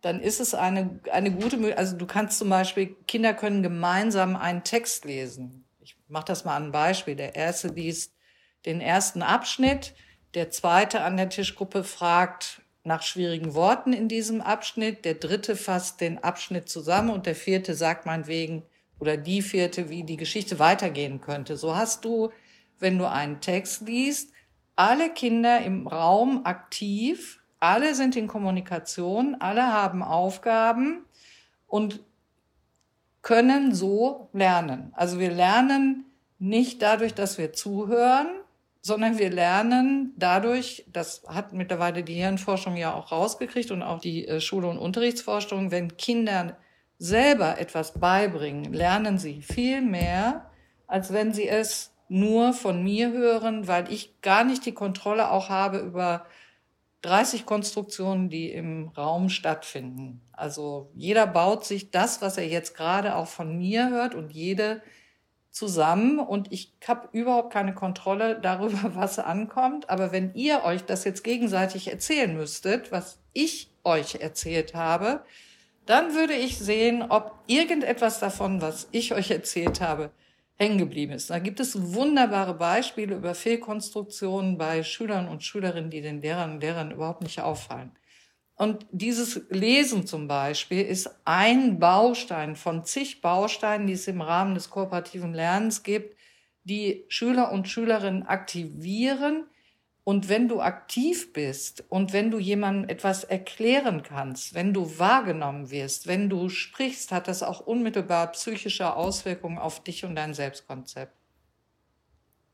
dann 0.00 0.20
ist 0.20 0.40
es 0.40 0.52
eine, 0.52 0.98
eine 1.12 1.30
gute 1.30 1.56
Möglichkeit. 1.56 1.78
Also 1.78 1.96
du 1.96 2.06
kannst 2.06 2.38
zum 2.38 2.48
Beispiel, 2.48 2.96
Kinder 3.06 3.34
können 3.34 3.62
gemeinsam 3.62 4.34
einen 4.34 4.64
Text 4.64 5.04
lesen. 5.04 5.64
Ich 5.80 5.96
mache 6.08 6.24
das 6.24 6.44
mal 6.44 6.56
an 6.56 6.66
ein 6.66 6.72
Beispiel. 6.72 7.14
Der 7.14 7.36
erste 7.36 7.68
liest 7.68 8.16
den 8.66 8.80
ersten 8.80 9.22
Abschnitt, 9.22 9.94
der 10.34 10.50
zweite 10.50 11.02
an 11.02 11.16
der 11.16 11.28
Tischgruppe 11.28 11.84
fragt 11.84 12.62
nach 12.82 13.02
schwierigen 13.02 13.54
Worten 13.54 13.92
in 13.92 14.08
diesem 14.08 14.40
Abschnitt, 14.40 15.04
der 15.04 15.14
dritte 15.14 15.54
fasst 15.54 16.00
den 16.00 16.22
Abschnitt 16.22 16.68
zusammen 16.68 17.10
und 17.10 17.26
der 17.26 17.36
vierte 17.36 17.74
sagt 17.74 18.06
meinetwegen, 18.06 18.64
oder 19.02 19.16
die 19.16 19.42
vierte, 19.42 19.90
wie 19.90 20.04
die 20.04 20.16
Geschichte 20.16 20.60
weitergehen 20.60 21.20
könnte. 21.20 21.56
So 21.56 21.74
hast 21.74 22.04
du, 22.04 22.30
wenn 22.78 22.98
du 22.98 23.10
einen 23.10 23.40
Text 23.40 23.80
liest, 23.80 24.32
alle 24.76 25.10
Kinder 25.10 25.60
im 25.60 25.88
Raum 25.88 26.42
aktiv, 26.46 27.40
alle 27.58 27.96
sind 27.96 28.14
in 28.14 28.28
Kommunikation, 28.28 29.34
alle 29.40 29.72
haben 29.72 30.04
Aufgaben 30.04 31.04
und 31.66 31.98
können 33.22 33.74
so 33.74 34.28
lernen. 34.32 34.92
Also 34.94 35.18
wir 35.18 35.32
lernen 35.32 36.04
nicht 36.38 36.80
dadurch, 36.80 37.12
dass 37.12 37.38
wir 37.38 37.52
zuhören, 37.52 38.28
sondern 38.82 39.18
wir 39.18 39.30
lernen 39.30 40.14
dadurch, 40.16 40.84
das 40.92 41.24
hat 41.26 41.52
mittlerweile 41.52 42.04
die 42.04 42.14
Hirnforschung 42.14 42.76
ja 42.76 42.94
auch 42.94 43.10
rausgekriegt 43.10 43.72
und 43.72 43.82
auch 43.82 43.98
die 43.98 44.28
äh, 44.28 44.40
Schule- 44.40 44.68
und 44.68 44.78
Unterrichtsforschung, 44.78 45.72
wenn 45.72 45.96
Kinder 45.96 46.56
selber 47.02 47.58
etwas 47.58 47.98
beibringen, 47.98 48.72
lernen 48.72 49.18
sie 49.18 49.42
viel 49.42 49.82
mehr, 49.82 50.48
als 50.86 51.12
wenn 51.12 51.32
sie 51.32 51.48
es 51.48 51.92
nur 52.08 52.52
von 52.52 52.84
mir 52.84 53.10
hören, 53.10 53.66
weil 53.66 53.92
ich 53.92 54.20
gar 54.20 54.44
nicht 54.44 54.64
die 54.66 54.74
Kontrolle 54.74 55.32
auch 55.32 55.48
habe 55.48 55.78
über 55.78 56.26
30 57.00 57.44
Konstruktionen, 57.44 58.28
die 58.30 58.52
im 58.52 58.86
Raum 58.96 59.30
stattfinden. 59.30 60.20
Also 60.30 60.92
jeder 60.94 61.26
baut 61.26 61.64
sich 61.64 61.90
das, 61.90 62.22
was 62.22 62.38
er 62.38 62.46
jetzt 62.46 62.76
gerade 62.76 63.16
auch 63.16 63.26
von 63.26 63.58
mir 63.58 63.90
hört 63.90 64.14
und 64.14 64.32
jede 64.32 64.80
zusammen 65.50 66.20
und 66.20 66.52
ich 66.52 66.72
habe 66.86 67.08
überhaupt 67.10 67.52
keine 67.52 67.74
Kontrolle 67.74 68.38
darüber, 68.42 68.94
was 68.94 69.18
ankommt. 69.18 69.90
Aber 69.90 70.12
wenn 70.12 70.34
ihr 70.34 70.62
euch 70.62 70.84
das 70.84 71.02
jetzt 71.02 71.24
gegenseitig 71.24 71.90
erzählen 71.90 72.36
müsstet, 72.36 72.92
was 72.92 73.18
ich 73.32 73.72
euch 73.82 74.20
erzählt 74.20 74.74
habe, 74.74 75.24
dann 75.86 76.14
würde 76.14 76.34
ich 76.34 76.58
sehen, 76.58 77.02
ob 77.02 77.38
irgendetwas 77.46 78.20
davon, 78.20 78.60
was 78.60 78.88
ich 78.92 79.14
euch 79.14 79.30
erzählt 79.30 79.80
habe, 79.80 80.10
hängen 80.56 80.78
geblieben 80.78 81.12
ist. 81.12 81.30
Da 81.30 81.38
gibt 81.38 81.60
es 81.60 81.94
wunderbare 81.94 82.54
Beispiele 82.54 83.16
über 83.16 83.34
Fehlkonstruktionen 83.34 84.58
bei 84.58 84.82
Schülern 84.82 85.28
und 85.28 85.42
Schülerinnen, 85.42 85.90
die 85.90 86.00
den 86.00 86.20
Lehrern 86.20 86.52
und 86.52 86.60
Lehrern 86.60 86.92
überhaupt 86.92 87.22
nicht 87.22 87.40
auffallen. 87.40 87.92
Und 88.54 88.86
dieses 88.92 89.42
Lesen 89.48 90.06
zum 90.06 90.28
Beispiel 90.28 90.82
ist 90.82 91.10
ein 91.24 91.78
Baustein 91.80 92.54
von 92.54 92.84
zig 92.84 93.20
Bausteinen, 93.20 93.86
die 93.86 93.94
es 93.94 94.06
im 94.06 94.20
Rahmen 94.20 94.54
des 94.54 94.70
kooperativen 94.70 95.34
Lernens 95.34 95.82
gibt, 95.82 96.16
die 96.62 97.04
Schüler 97.08 97.50
und 97.50 97.66
Schülerinnen 97.68 98.22
aktivieren, 98.22 99.46
und 100.04 100.28
wenn 100.28 100.48
du 100.48 100.60
aktiv 100.60 101.32
bist 101.32 101.84
und 101.88 102.12
wenn 102.12 102.30
du 102.30 102.38
jemandem 102.38 102.88
etwas 102.88 103.22
erklären 103.22 104.02
kannst, 104.02 104.54
wenn 104.54 104.74
du 104.74 104.98
wahrgenommen 104.98 105.70
wirst, 105.70 106.08
wenn 106.08 106.28
du 106.28 106.48
sprichst, 106.48 107.12
hat 107.12 107.28
das 107.28 107.42
auch 107.44 107.60
unmittelbar 107.60 108.32
psychische 108.32 108.96
Auswirkungen 108.96 109.58
auf 109.58 109.84
dich 109.84 110.04
und 110.04 110.16
dein 110.16 110.34
Selbstkonzept. 110.34 111.14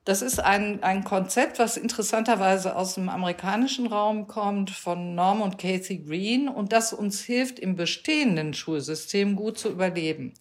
Das 0.05 0.23
ist 0.23 0.41
ein, 0.41 0.83
ein 0.83 1.05
Konzept, 1.05 1.59
was 1.59 1.77
interessanterweise 1.77 2.77
aus 2.77 2.95
dem 2.95 3.09
amerikanischen 3.09 3.87
Raum 3.87 4.27
kommt, 4.27 4.71
von 4.71 5.15
Norm 5.15 5.43
und 5.43 5.59
Casey 5.59 5.99
Green 5.99 6.49
und 6.49 6.73
das 6.73 6.93
uns 6.93 7.23
hilft, 7.23 7.59
im 7.59 7.77
bestehenden 7.77 8.55
Schulsystem 8.55 9.37
gut 9.37 9.59
zu 9.59 9.71
überleben 9.71 10.35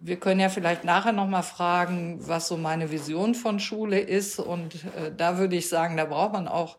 wir 0.00 0.18
können 0.18 0.40
ja 0.40 0.48
vielleicht 0.48 0.84
nachher 0.84 1.12
noch 1.12 1.26
mal 1.26 1.42
fragen, 1.42 2.18
was 2.26 2.48
so 2.48 2.56
meine 2.56 2.90
Vision 2.90 3.34
von 3.34 3.58
Schule 3.58 3.98
ist. 3.98 4.38
Und 4.38 4.74
äh, 4.96 5.12
da 5.16 5.38
würde 5.38 5.56
ich 5.56 5.68
sagen, 5.68 5.96
da 5.96 6.04
braucht 6.04 6.32
man 6.32 6.48
auch 6.48 6.78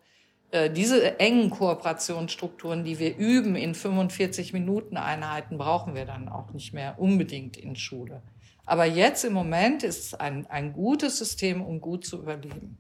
äh, 0.52 0.70
diese 0.70 1.20
engen 1.20 1.50
Kooperationsstrukturen, 1.50 2.84
die 2.84 2.98
wir 2.98 3.18
üben 3.18 3.56
in 3.56 3.76
45 3.76 4.54
Minuten 4.54 4.98
Einheiten, 4.98 5.58
brauchen 5.58 5.96
wir 5.96 6.06
dann 6.06 6.30
auch 6.30 6.52
nicht 6.52 6.74
mehr 6.74 6.98
unbedingt 6.98 7.58
in 7.58 7.76
Schule. 7.76 8.22
Aber 8.66 8.86
jetzt 8.86 9.26
im 9.26 9.34
Moment 9.34 9.84
ist 9.84 10.06
es 10.06 10.14
ein, 10.14 10.48
ein 10.48 10.74
gutes 10.74 11.18
System, 11.18 11.62
um 11.62 11.82
gut 11.82 12.06
zu 12.06 12.20
überleben. 12.20 12.78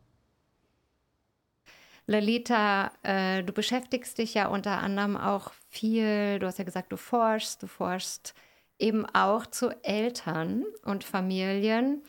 Lalita, 2.05 2.91
äh, 3.03 3.43
du 3.43 3.53
beschäftigst 3.53 4.17
dich 4.17 4.33
ja 4.33 4.47
unter 4.47 4.79
anderem 4.79 5.15
auch 5.15 5.51
viel, 5.69 6.39
du 6.39 6.47
hast 6.47 6.57
ja 6.57 6.63
gesagt, 6.63 6.91
du 6.91 6.97
forschst, 6.97 7.61
du 7.61 7.67
forschst 7.67 8.33
eben 8.79 9.05
auch 9.05 9.45
zu 9.45 9.69
Eltern 9.83 10.65
und 10.83 11.03
Familien, 11.03 12.01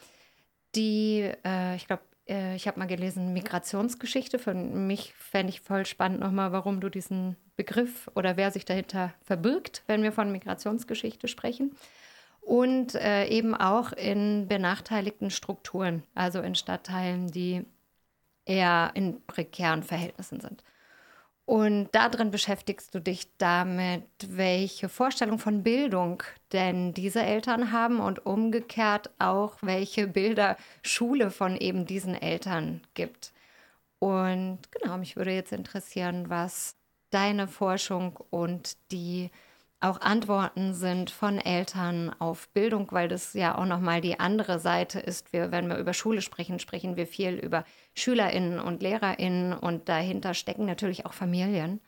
die, 0.74 1.30
äh, 1.44 1.76
ich 1.76 1.86
glaube, 1.86 2.02
äh, 2.28 2.54
ich 2.54 2.66
habe 2.66 2.78
mal 2.78 2.86
gelesen, 2.86 3.32
Migrationsgeschichte. 3.32 4.38
Für 4.38 4.54
mich 4.54 5.12
fände 5.14 5.50
ich 5.50 5.60
voll 5.60 5.84
spannend 5.84 6.20
nochmal, 6.20 6.52
warum 6.52 6.80
du 6.80 6.88
diesen 6.88 7.36
Begriff 7.56 8.08
oder 8.14 8.36
wer 8.36 8.50
sich 8.50 8.64
dahinter 8.64 9.12
verbirgt, 9.22 9.82
wenn 9.86 10.02
wir 10.02 10.12
von 10.12 10.32
Migrationsgeschichte 10.32 11.28
sprechen. 11.28 11.76
Und 12.40 12.94
äh, 12.94 13.26
eben 13.26 13.54
auch 13.54 13.92
in 13.92 14.48
benachteiligten 14.48 15.30
Strukturen, 15.30 16.04
also 16.14 16.40
in 16.40 16.54
Stadtteilen, 16.54 17.30
die 17.30 17.66
eher 18.46 18.92
in 18.94 19.20
prekären 19.26 19.82
Verhältnissen 19.82 20.40
sind. 20.40 20.64
Und 21.50 21.88
darin 21.90 22.30
beschäftigst 22.30 22.94
du 22.94 23.00
dich 23.00 23.26
damit, 23.36 24.04
welche 24.24 24.88
Vorstellung 24.88 25.40
von 25.40 25.64
Bildung 25.64 26.22
denn 26.52 26.94
diese 26.94 27.22
Eltern 27.22 27.72
haben 27.72 27.98
und 27.98 28.24
umgekehrt 28.24 29.10
auch, 29.18 29.56
welche 29.60 30.06
Bilder 30.06 30.56
Schule 30.84 31.32
von 31.32 31.56
eben 31.56 31.86
diesen 31.86 32.14
Eltern 32.14 32.82
gibt. 32.94 33.32
Und 33.98 34.60
genau, 34.70 34.96
mich 34.96 35.16
würde 35.16 35.32
jetzt 35.32 35.50
interessieren, 35.50 36.30
was 36.30 36.76
deine 37.10 37.48
Forschung 37.48 38.20
und 38.30 38.76
die 38.92 39.32
auch 39.80 40.00
Antworten 40.00 40.74
sind 40.74 41.10
von 41.10 41.38
Eltern 41.38 42.14
auf 42.18 42.48
Bildung, 42.50 42.88
weil 42.90 43.08
das 43.08 43.32
ja 43.32 43.56
auch 43.56 43.64
nochmal 43.64 44.02
die 44.02 44.20
andere 44.20 44.58
Seite 44.58 45.00
ist. 45.00 45.32
Wir, 45.32 45.52
wenn 45.52 45.68
wir 45.68 45.78
über 45.78 45.94
Schule 45.94 46.20
sprechen, 46.20 46.58
sprechen 46.58 46.96
wir 46.96 47.06
viel 47.06 47.34
über 47.34 47.64
SchülerInnen 47.94 48.60
und 48.60 48.82
LehrerInnen 48.82 49.54
und 49.54 49.88
dahinter 49.88 50.34
stecken 50.34 50.66
natürlich 50.66 51.06
auch 51.06 51.14
Familien. 51.14 51.80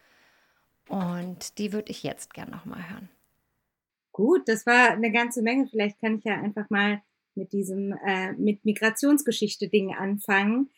Und 0.89 1.59
die 1.59 1.73
würde 1.73 1.91
ich 1.91 2.03
jetzt 2.03 2.33
gern 2.33 2.51
nochmal 2.51 2.89
hören. 2.91 3.09
Gut, 4.11 4.49
das 4.49 4.67
war 4.67 4.91
eine 4.91 5.13
ganze 5.13 5.43
Menge. 5.43 5.67
Vielleicht 5.67 6.01
kann 6.01 6.19
ich 6.19 6.25
ja 6.25 6.35
einfach 6.35 6.69
mal 6.71 7.03
mit 7.35 7.53
diesem, 7.53 7.93
äh, 8.07 8.33
mit 8.33 8.65
Migrationsgeschichte-Ding 8.65 9.95
anfangen. 9.95 10.71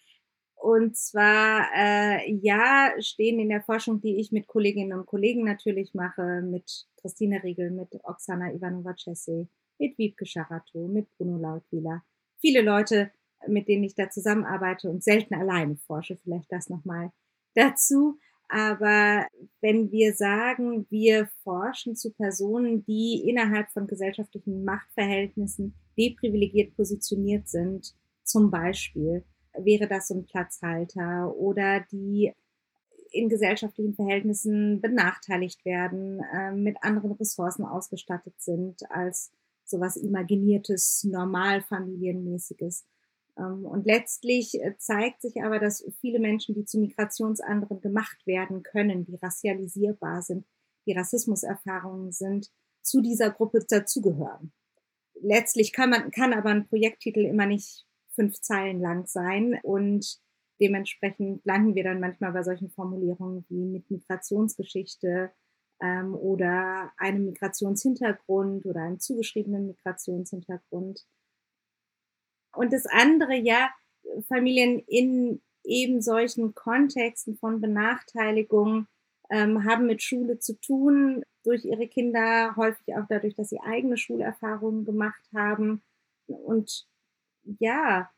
Und 0.65 0.97
zwar, 0.97 1.69
äh, 1.77 2.33
ja, 2.41 2.95
stehen 2.99 3.39
in 3.39 3.51
der 3.51 3.61
Forschung, 3.61 4.01
die 4.01 4.19
ich 4.19 4.33
mit 4.33 4.47
Kolleginnen 4.47 4.99
und 4.99 5.05
Kollegen 5.05 5.45
natürlich 5.45 5.93
mache, 5.93 6.41
mit 6.41 6.87
Christine 6.97 7.43
Riegel, 7.43 7.71
mit 7.71 7.95
Oksana 8.03 8.51
Ivanova-Cesse, 8.51 9.47
mit 9.79 9.99
Wiebke 9.99 10.25
Scharato, 10.25 10.89
mit 10.89 11.07
Bruno 11.19 11.37
Lautwieler. 11.37 12.03
Viele 12.41 12.63
Leute, 12.63 13.11
mit 13.47 13.69
denen 13.69 13.85
ich 13.85 13.95
da 13.95 14.09
zusammenarbeite 14.09 14.89
und 14.89 15.05
selten 15.05 15.35
alleine 15.35 15.77
forsche. 15.77 16.17
Vielleicht 16.17 16.51
das 16.51 16.71
nochmal 16.71 17.13
dazu. 17.55 18.19
Aber 18.49 19.27
wenn 19.61 19.93
wir 19.93 20.15
sagen, 20.15 20.87
wir 20.89 21.29
forschen 21.43 21.95
zu 21.95 22.11
Personen, 22.11 22.87
die 22.87 23.29
innerhalb 23.29 23.71
von 23.71 23.87
gesellschaftlichen 23.87 24.65
Machtverhältnissen 24.65 25.75
deprivilegiert 25.99 26.75
positioniert 26.75 27.49
sind, 27.49 27.95
zum 28.23 28.51
Beispiel, 28.51 29.25
wäre 29.59 29.89
das 29.89 30.09
so 30.09 30.15
ein 30.15 30.27
Platzhalter 30.27 31.35
oder 31.37 31.81
die 31.91 32.33
in 33.11 33.29
gesellschaftlichen 33.29 33.95
Verhältnissen 33.95 34.81
benachteiligt 34.81 35.65
werden, 35.65 36.21
äh, 36.33 36.53
mit 36.53 36.77
anderen 36.83 37.13
Ressourcen 37.13 37.65
ausgestattet 37.65 38.35
sind 38.39 38.91
als 38.91 39.31
sowas 39.65 39.97
imaginiertes, 39.97 41.05
normalfamilienmäßiges. 41.05 42.85
Ähm, 43.39 43.65
und 43.65 43.87
letztlich 43.87 44.61
äh, 44.61 44.77
zeigt 44.79 45.23
sich 45.23 45.43
aber, 45.43 45.59
dass 45.59 45.85
viele 46.01 46.19
Menschen, 46.19 46.55
die 46.55 46.65
zu 46.65 46.79
Migrationsanderen 46.79 47.81
gemacht 47.81 48.27
werden 48.27 48.63
können, 48.63 49.05
die 49.05 49.17
rassialisierbar 49.17 50.23
sind, 50.23 50.45
die 50.87 50.93
Rassismuserfahrungen 50.93 52.13
sind, 52.13 52.51
zu 52.83 53.01
dieser 53.01 53.31
Gruppe 53.31 53.65
dazugehören. 53.67 54.53
Letztlich 55.21 55.73
kann 55.73 55.91
man, 55.91 56.11
kann 56.11 56.33
aber 56.35 56.51
ein 56.51 56.67
Projekttitel 56.67 57.25
immer 57.25 57.47
nicht 57.47 57.87
fünf 58.15 58.41
Zeilen 58.41 58.81
lang 58.81 59.07
sein 59.07 59.59
und 59.63 60.21
dementsprechend 60.61 61.45
landen 61.45 61.75
wir 61.75 61.85
dann 61.85 62.01
manchmal 62.01 62.33
bei 62.33 62.43
solchen 62.43 62.71
Formulierungen 62.71 63.45
wie 63.49 63.65
mit 63.65 63.91
Migrationsgeschichte 63.91 65.33
ähm, 65.81 66.15
oder 66.15 66.93
einem 66.97 67.27
Migrationshintergrund 67.27 68.65
oder 68.67 68.83
einem 68.83 69.01
zugeschriebenen 69.01 69.67
Migrationshintergrund. 69.67 71.05
Und 72.55 72.73
das 72.73 72.87
andere, 72.87 73.35
ja, 73.35 73.71
Familien 74.29 74.81
in 74.87 75.43
eben 75.65 76.01
solchen 76.01 76.55
Kontexten 76.55 77.37
von 77.37 77.61
Benachteiligung 77.61 78.87
ähm, 79.31 79.65
haben 79.65 79.87
mit 79.87 80.03
Schule 80.03 80.39
zu 80.39 80.59
tun, 80.61 81.25
durch 81.45 81.65
ihre 81.65 81.89
Kinder, 81.89 82.57
häufig 82.57 82.95
auch 82.95 83.07
dadurch, 83.09 83.35
dass 83.35 83.51
sie 83.51 83.61
eigene 83.61 83.97
Schulerfahrungen 83.97 84.85
gemacht 84.85 85.23
haben. 85.35 85.83
Und 86.27 86.87
ja, 87.59 88.11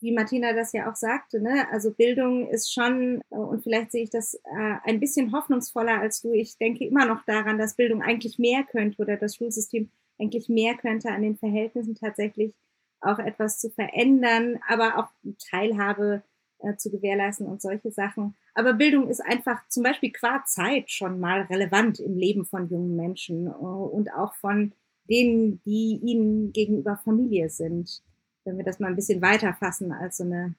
wie 0.00 0.12
Martina 0.12 0.52
das 0.52 0.72
ja 0.72 0.90
auch 0.90 0.96
sagte, 0.96 1.40
ne, 1.40 1.66
also 1.70 1.92
Bildung 1.92 2.48
ist 2.48 2.72
schon, 2.72 3.20
äh, 3.30 3.36
und 3.36 3.62
vielleicht 3.62 3.92
sehe 3.92 4.02
ich 4.02 4.10
das 4.10 4.34
äh, 4.34 4.74
ein 4.84 5.00
bisschen 5.00 5.32
hoffnungsvoller 5.32 6.00
als 6.00 6.20
du. 6.22 6.32
Ich 6.32 6.58
denke 6.58 6.86
immer 6.86 7.06
noch 7.06 7.24
daran, 7.24 7.58
dass 7.58 7.76
Bildung 7.76 8.02
eigentlich 8.02 8.38
mehr 8.38 8.64
könnte 8.64 9.00
oder 9.02 9.16
das 9.16 9.36
Schulsystem 9.36 9.90
eigentlich 10.18 10.48
mehr 10.48 10.74
könnte 10.76 11.10
an 11.10 11.22
den 11.22 11.36
Verhältnissen 11.36 11.94
tatsächlich 11.94 12.54
auch 13.00 13.18
etwas 13.18 13.58
zu 13.58 13.70
verändern, 13.70 14.58
aber 14.68 14.98
auch 14.98 15.08
Teilhabe 15.50 16.22
äh, 16.58 16.76
zu 16.76 16.90
gewährleisten 16.90 17.46
und 17.46 17.60
solche 17.60 17.90
Sachen. 17.90 18.34
Aber 18.54 18.72
Bildung 18.72 19.08
ist 19.08 19.20
einfach 19.20 19.66
zum 19.68 19.82
Beispiel 19.82 20.12
qua 20.12 20.42
Zeit 20.46 20.90
schon 20.90 21.20
mal 21.20 21.42
relevant 21.42 22.00
im 22.00 22.16
Leben 22.16 22.46
von 22.46 22.68
jungen 22.68 22.96
Menschen 22.96 23.46
äh, 23.46 23.50
und 23.50 24.12
auch 24.12 24.34
von 24.34 24.72
denen, 25.08 25.60
die 25.64 26.00
ihnen 26.02 26.52
gegenüber 26.52 26.96
Familie 27.04 27.48
sind. 27.48 28.02
Wenn 28.44 28.56
wir 28.58 28.64
das 28.64 28.80
mal 28.80 28.88
ein 28.88 28.96
bisschen 28.96 29.22
weiter 29.22 29.54
fassen 29.54 29.92
als 29.92 30.18
so 30.18 30.24
eine 30.24 30.54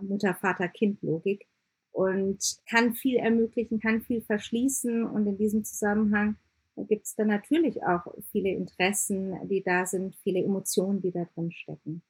Mutter-Vater-Kind-Logik 0.00 1.46
und 1.92 2.58
kann 2.68 2.94
viel 2.94 3.16
ermöglichen, 3.16 3.80
kann 3.80 4.02
viel 4.02 4.20
verschließen 4.20 5.04
und 5.04 5.26
in 5.26 5.36
diesem 5.36 5.64
Zusammenhang 5.64 6.36
gibt 6.76 7.06
es 7.06 7.14
dann 7.14 7.28
natürlich 7.28 7.82
auch 7.84 8.06
viele 8.32 8.50
Interessen, 8.50 9.36
die 9.48 9.62
da 9.62 9.86
sind, 9.86 10.16
viele 10.16 10.42
Emotionen, 10.42 11.00
die 11.00 11.12
da 11.12 11.24
drin 11.34 11.52
stecken. 11.52 12.02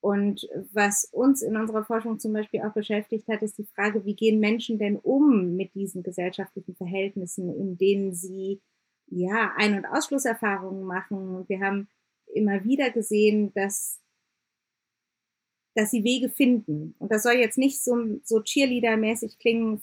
Und 0.00 0.46
was 0.72 1.08
uns 1.12 1.40
in 1.40 1.56
unserer 1.56 1.84
Forschung 1.84 2.18
zum 2.18 2.34
Beispiel 2.34 2.60
auch 2.60 2.74
beschäftigt 2.74 3.26
hat, 3.28 3.40
ist 3.40 3.56
die 3.56 3.64
Frage, 3.64 4.04
wie 4.04 4.14
gehen 4.14 4.38
Menschen 4.38 4.78
denn 4.78 4.96
um 4.96 5.56
mit 5.56 5.74
diesen 5.74 6.02
gesellschaftlichen 6.02 6.74
Verhältnissen, 6.74 7.48
in 7.48 7.78
denen 7.78 8.14
sie 8.14 8.60
ja 9.06 9.52
Ein- 9.56 9.76
und 9.76 9.86
Ausschlusserfahrungen 9.86 10.84
machen. 10.84 11.36
Und 11.36 11.48
wir 11.48 11.60
haben 11.60 11.88
immer 12.34 12.64
wieder 12.64 12.90
gesehen, 12.90 13.52
dass 13.54 14.00
dass 15.76 15.90
sie 15.90 16.04
Wege 16.04 16.28
finden. 16.28 16.94
Und 17.00 17.10
das 17.10 17.24
soll 17.24 17.34
jetzt 17.34 17.58
nicht 17.58 17.82
so, 17.82 17.96
so 18.22 18.36
Cheerleader-mäßig 18.36 19.38
klingen, 19.40 19.82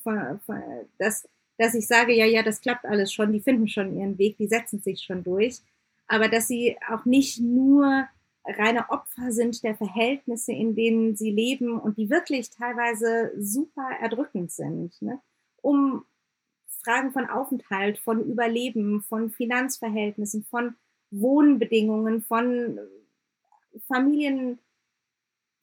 dass 0.97 1.27
dass 1.61 1.75
ich 1.75 1.85
sage, 1.85 2.13
ja, 2.13 2.25
ja, 2.25 2.41
das 2.41 2.59
klappt 2.59 2.85
alles 2.85 3.13
schon, 3.13 3.31
die 3.31 3.39
finden 3.39 3.67
schon 3.67 3.95
ihren 3.95 4.17
Weg, 4.17 4.37
die 4.37 4.47
setzen 4.47 4.81
sich 4.81 5.03
schon 5.03 5.23
durch, 5.23 5.61
aber 6.07 6.27
dass 6.27 6.47
sie 6.47 6.75
auch 6.89 7.05
nicht 7.05 7.39
nur 7.39 8.07
reine 8.43 8.89
Opfer 8.89 9.31
sind 9.31 9.63
der 9.63 9.75
Verhältnisse, 9.75 10.53
in 10.53 10.75
denen 10.75 11.15
sie 11.15 11.29
leben 11.29 11.79
und 11.79 11.97
die 11.99 12.09
wirklich 12.09 12.49
teilweise 12.49 13.31
super 13.37 13.87
erdrückend 14.01 14.51
sind, 14.51 14.99
ne? 15.03 15.21
um 15.61 16.03
Fragen 16.83 17.11
von 17.11 17.29
Aufenthalt, 17.29 17.99
von 17.99 18.23
Überleben, 18.23 19.01
von 19.01 19.29
Finanzverhältnissen, 19.31 20.43
von 20.43 20.75
Wohnbedingungen, 21.11 22.21
von 22.21 22.79
Familien, 23.87 24.59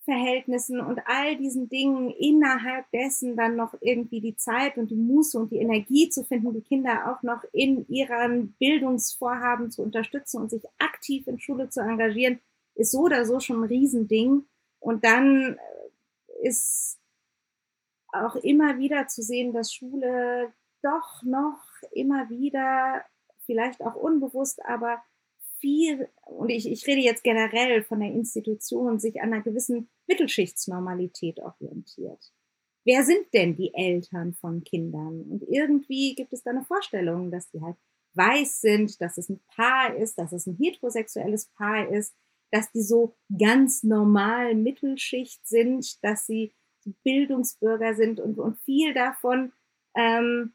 Verhältnissen 0.09 0.81
und 0.81 1.01
all 1.05 1.37
diesen 1.37 1.69
Dingen 1.69 2.11
innerhalb 2.11 2.91
dessen 2.93 3.37
dann 3.37 3.57
noch 3.57 3.75
irgendwie 3.83 4.23
die 4.23 4.37
Zeit 4.37 4.79
und 4.79 4.91
die 4.91 4.97
Muße 4.97 5.39
und 5.39 5.53
die 5.53 5.59
Energie 5.59 6.09
zu 6.09 6.25
finden, 6.25 6.55
die 6.55 6.63
Kinder 6.63 7.13
auch 7.13 7.23
noch 7.23 7.45
in 7.53 7.87
ihren 7.89 8.55
Bildungsvorhaben 8.55 9.71
zu 9.71 9.83
unterstützen 9.83 10.41
und 10.41 10.51
sich 10.51 10.63
aktiv 10.79 11.27
in 11.27 11.39
Schule 11.39 11.69
zu 11.69 11.81
engagieren, 11.81 12.41
ist 12.75 12.93
so 12.93 13.01
oder 13.01 13.27
so 13.27 13.39
schon 13.39 13.61
ein 13.61 13.69
Riesending. 13.69 14.47
Und 14.81 15.05
dann 15.05 15.59
äh, 15.59 16.49
ist 16.49 16.99
auch 18.11 18.37
immer 18.37 18.79
wieder 18.79 19.09
zu 19.09 19.21
sehen, 19.21 19.53
dass 19.53 19.75
Schule 19.75 20.55
doch 20.83 21.23
noch 21.23 21.61
immer 21.93 22.29
wieder, 22.31 23.05
vielleicht 23.45 23.83
auch 23.83 23.95
unbewusst, 23.95 24.65
aber 24.65 25.03
viel, 25.61 26.09
und 26.25 26.51
ich, 26.51 26.71
ich 26.71 26.87
rede 26.87 27.01
jetzt 27.01 27.25
generell 27.25 27.83
von 27.83 28.01
der 28.01 28.13
Institution, 28.13 28.99
sich 28.99 29.21
an 29.21 29.33
einer 29.33 29.43
gewissen 29.43 29.89
Mittelschichtsnormalität 30.07 31.41
orientiert. 31.41 32.33
Wer 32.85 33.05
sind 33.05 33.33
denn 33.35 33.57
die 33.57 33.75
Eltern 33.75 34.35
von 34.35 34.65
Kindern? 34.65 35.23
Und 35.23 35.43
irgendwie 35.43 36.15
gibt 36.15 36.33
es 36.33 36.43
da 36.43 36.51
eine 36.51 36.65
Vorstellung, 36.65 37.31
dass 37.31 37.51
die 37.51 37.61
halt 37.61 37.77
weiß 38.15 38.61
sind, 38.61 39.01
dass 39.01 39.19
es 39.19 39.29
ein 39.29 39.41
Paar 39.55 39.95
ist, 39.95 40.19
dass 40.19 40.33
es 40.33 40.47
ein 40.47 40.57
heterosexuelles 40.57 41.47
Paar 41.57 41.89
ist, 41.89 42.15
dass 42.51 42.71
die 42.73 42.83
so 42.83 43.15
ganz 43.37 43.83
normal 43.83 44.55
Mittelschicht 44.55 45.47
sind, 45.47 46.03
dass 46.03 46.27
sie 46.27 46.55
Bildungsbürger 47.05 47.95
sind 47.95 48.21
und, 48.21 48.39
und 48.39 48.59
viel 48.61 48.95
davon 48.95 49.53
ähm, 49.95 50.55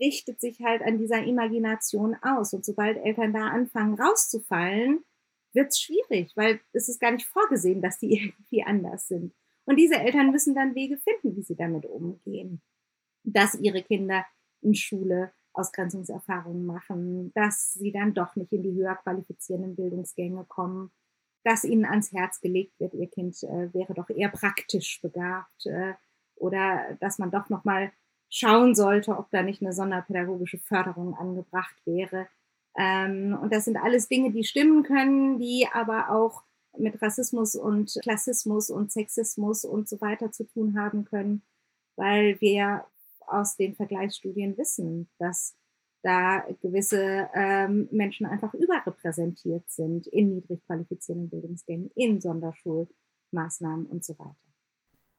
richtet 0.00 0.40
sich 0.40 0.60
halt 0.60 0.82
an 0.82 0.98
dieser 0.98 1.22
Imagination 1.24 2.16
aus. 2.22 2.52
Und 2.52 2.64
sobald 2.64 2.98
Eltern 2.98 3.32
da 3.32 3.48
anfangen 3.48 3.94
rauszufallen, 3.94 5.04
wird 5.52 5.68
es 5.68 5.80
schwierig, 5.80 6.32
weil 6.34 6.60
es 6.72 6.88
ist 6.88 7.00
gar 7.00 7.12
nicht 7.12 7.26
vorgesehen, 7.26 7.80
dass 7.80 7.98
die 7.98 8.14
irgendwie 8.18 8.64
anders 8.64 9.08
sind. 9.08 9.34
Und 9.66 9.76
diese 9.76 9.96
Eltern 9.96 10.30
müssen 10.30 10.54
dann 10.54 10.74
Wege 10.74 10.98
finden, 10.98 11.36
wie 11.36 11.42
sie 11.42 11.56
damit 11.56 11.86
umgehen. 11.86 12.60
Dass 13.22 13.54
ihre 13.54 13.82
Kinder 13.82 14.26
in 14.60 14.74
Schule 14.74 15.32
Ausgrenzungserfahrungen 15.54 16.66
machen, 16.66 17.32
dass 17.34 17.72
sie 17.74 17.92
dann 17.92 18.12
doch 18.12 18.36
nicht 18.36 18.52
in 18.52 18.62
die 18.62 18.74
höher 18.74 18.96
qualifizierenden 18.96 19.76
Bildungsgänge 19.76 20.44
kommen, 20.44 20.90
dass 21.44 21.64
ihnen 21.64 21.84
ans 21.84 22.12
Herz 22.12 22.40
gelegt 22.40 22.78
wird, 22.80 22.94
ihr 22.94 23.08
Kind 23.08 23.40
äh, 23.44 23.72
wäre 23.72 23.94
doch 23.94 24.10
eher 24.10 24.30
praktisch 24.30 25.00
begabt 25.00 25.66
äh, 25.66 25.94
oder 26.36 26.96
dass 27.00 27.18
man 27.18 27.30
doch 27.30 27.48
noch 27.50 27.64
mal 27.64 27.92
schauen 28.34 28.74
sollte, 28.74 29.16
ob 29.16 29.30
da 29.30 29.42
nicht 29.42 29.62
eine 29.62 29.72
sonderpädagogische 29.72 30.58
Förderung 30.58 31.14
angebracht 31.14 31.76
wäre. 31.84 32.26
Ähm, 32.76 33.38
und 33.40 33.52
das 33.52 33.64
sind 33.64 33.76
alles 33.76 34.08
Dinge, 34.08 34.32
die 34.32 34.42
stimmen 34.42 34.82
können, 34.82 35.38
die 35.38 35.68
aber 35.72 36.10
auch 36.10 36.42
mit 36.76 37.00
Rassismus 37.00 37.54
und 37.54 37.96
Klassismus 38.02 38.70
und 38.70 38.90
Sexismus 38.90 39.64
und 39.64 39.88
so 39.88 40.00
weiter 40.00 40.32
zu 40.32 40.42
tun 40.44 40.76
haben 40.76 41.04
können, 41.04 41.42
weil 41.94 42.40
wir 42.40 42.84
aus 43.28 43.56
den 43.56 43.76
Vergleichsstudien 43.76 44.58
wissen, 44.58 45.08
dass 45.18 45.54
da 46.02 46.44
gewisse 46.60 47.30
ähm, 47.34 47.88
Menschen 47.92 48.26
einfach 48.26 48.52
überrepräsentiert 48.52 49.70
sind 49.70 50.08
in 50.08 50.34
niedrig 50.34 50.66
qualifizierenden 50.66 51.30
Bildungsgängen, 51.30 51.92
in 51.94 52.20
Sonderschulmaßnahmen 52.20 53.86
und 53.86 54.04
so 54.04 54.18
weiter 54.18 54.43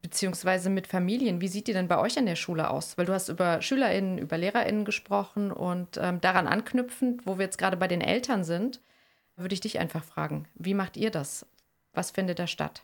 beziehungsweise 0.06 0.70
mit 0.70 0.86
Familien. 0.86 1.42
Wie 1.42 1.48
sieht 1.48 1.66
die 1.66 1.74
denn 1.74 1.88
bei 1.88 1.98
euch 1.98 2.16
an 2.20 2.28
der 2.28 2.36
Schule 2.36 2.70
aus? 2.70 2.96
Weil 2.96 3.08
du 3.08 3.14
hast 3.14 3.28
über 3.28 3.60
SchülerInnen, 3.60 4.20
über 4.20 4.38
LehrerInnen 4.38 4.86
gesprochen 4.86 5.52
und 5.52 5.98
ähm, 5.98 6.22
daran 6.22 6.46
anknüpfend, 6.46 7.26
wo 7.26 7.40
wir 7.40 7.46
jetzt 7.46 7.58
gerade 7.58 7.76
bei 7.76 7.88
den 7.88 8.02
Eltern 8.02 8.44
sind, 8.44 8.82
würde 9.36 9.56
ich 9.56 9.62
dich 9.62 9.80
einfach 9.80 10.04
fragen, 10.04 10.48
wie 10.54 10.76
macht 10.76 10.96
ihr 10.96 11.10
das? 11.10 11.48
Was 11.96 12.12
findet 12.12 12.38
da 12.38 12.46
statt? 12.46 12.84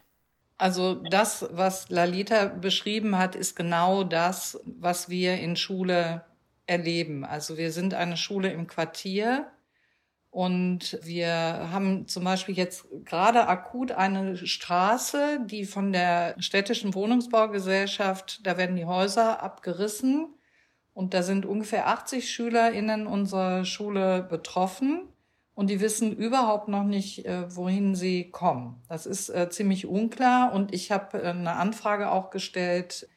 Also 0.58 0.96
das, 0.96 1.48
was 1.52 1.90
Lalita 1.90 2.46
beschrieben 2.46 3.16
hat, 3.20 3.36
ist 3.36 3.56
genau 3.56 4.04
das, 4.04 4.60
was 4.66 5.08
wir 5.08 5.36
in 5.36 5.56
Schule 5.56 6.24
erleben. 6.66 7.24
Also 7.24 7.56
wir 7.56 7.72
sind 7.72 7.94
eine 7.94 8.18
Schule 8.18 8.52
im 8.52 8.66
Quartier 8.66 9.46
Und 10.32 10.98
wir 11.04 11.30
haben 11.30 12.08
zum 12.08 12.24
Beispiel 12.24 12.56
jetzt 12.56 12.86
gerade 13.04 13.48
akut 13.48 13.92
eine 13.92 14.38
Straße, 14.38 15.42
die 15.46 15.66
von 15.66 15.92
der 15.92 16.36
städtischen 16.40 16.96
Wohnungsbaugesellschaft, 16.96 18.40
da 18.48 18.58
werden 18.58 18.78
die 18.78 18.86
Häuser 18.86 19.44
abgerissen. 19.44 20.34
Und 20.94 21.14
da 21.14 21.22
sind 21.22 21.46
ungefähr 21.46 21.88
80 21.88 22.32
SchülerInnen 22.32 23.08
unserer 23.08 23.66
Schule 23.66 24.24
betroffen. 24.24 25.10
Und 25.54 25.70
die 25.70 25.82
wissen 25.82 26.16
überhaupt 26.16 26.70
noch 26.70 26.86
nicht, 26.86 27.26
äh, 27.26 27.54
wohin 27.54 27.94
sie 27.94 28.32
kommen. 28.32 28.82
Das 28.88 29.06
ist 29.06 29.28
äh, 29.30 29.50
ziemlich 29.50 29.86
unklar. 29.86 30.54
Und 30.54 30.74
ich 30.74 30.92
habe 30.92 31.22
äh, 31.22 31.28
eine 31.28 31.58
Anfrage 31.58 32.10
auch 32.10 32.30
gestellt 32.30 33.10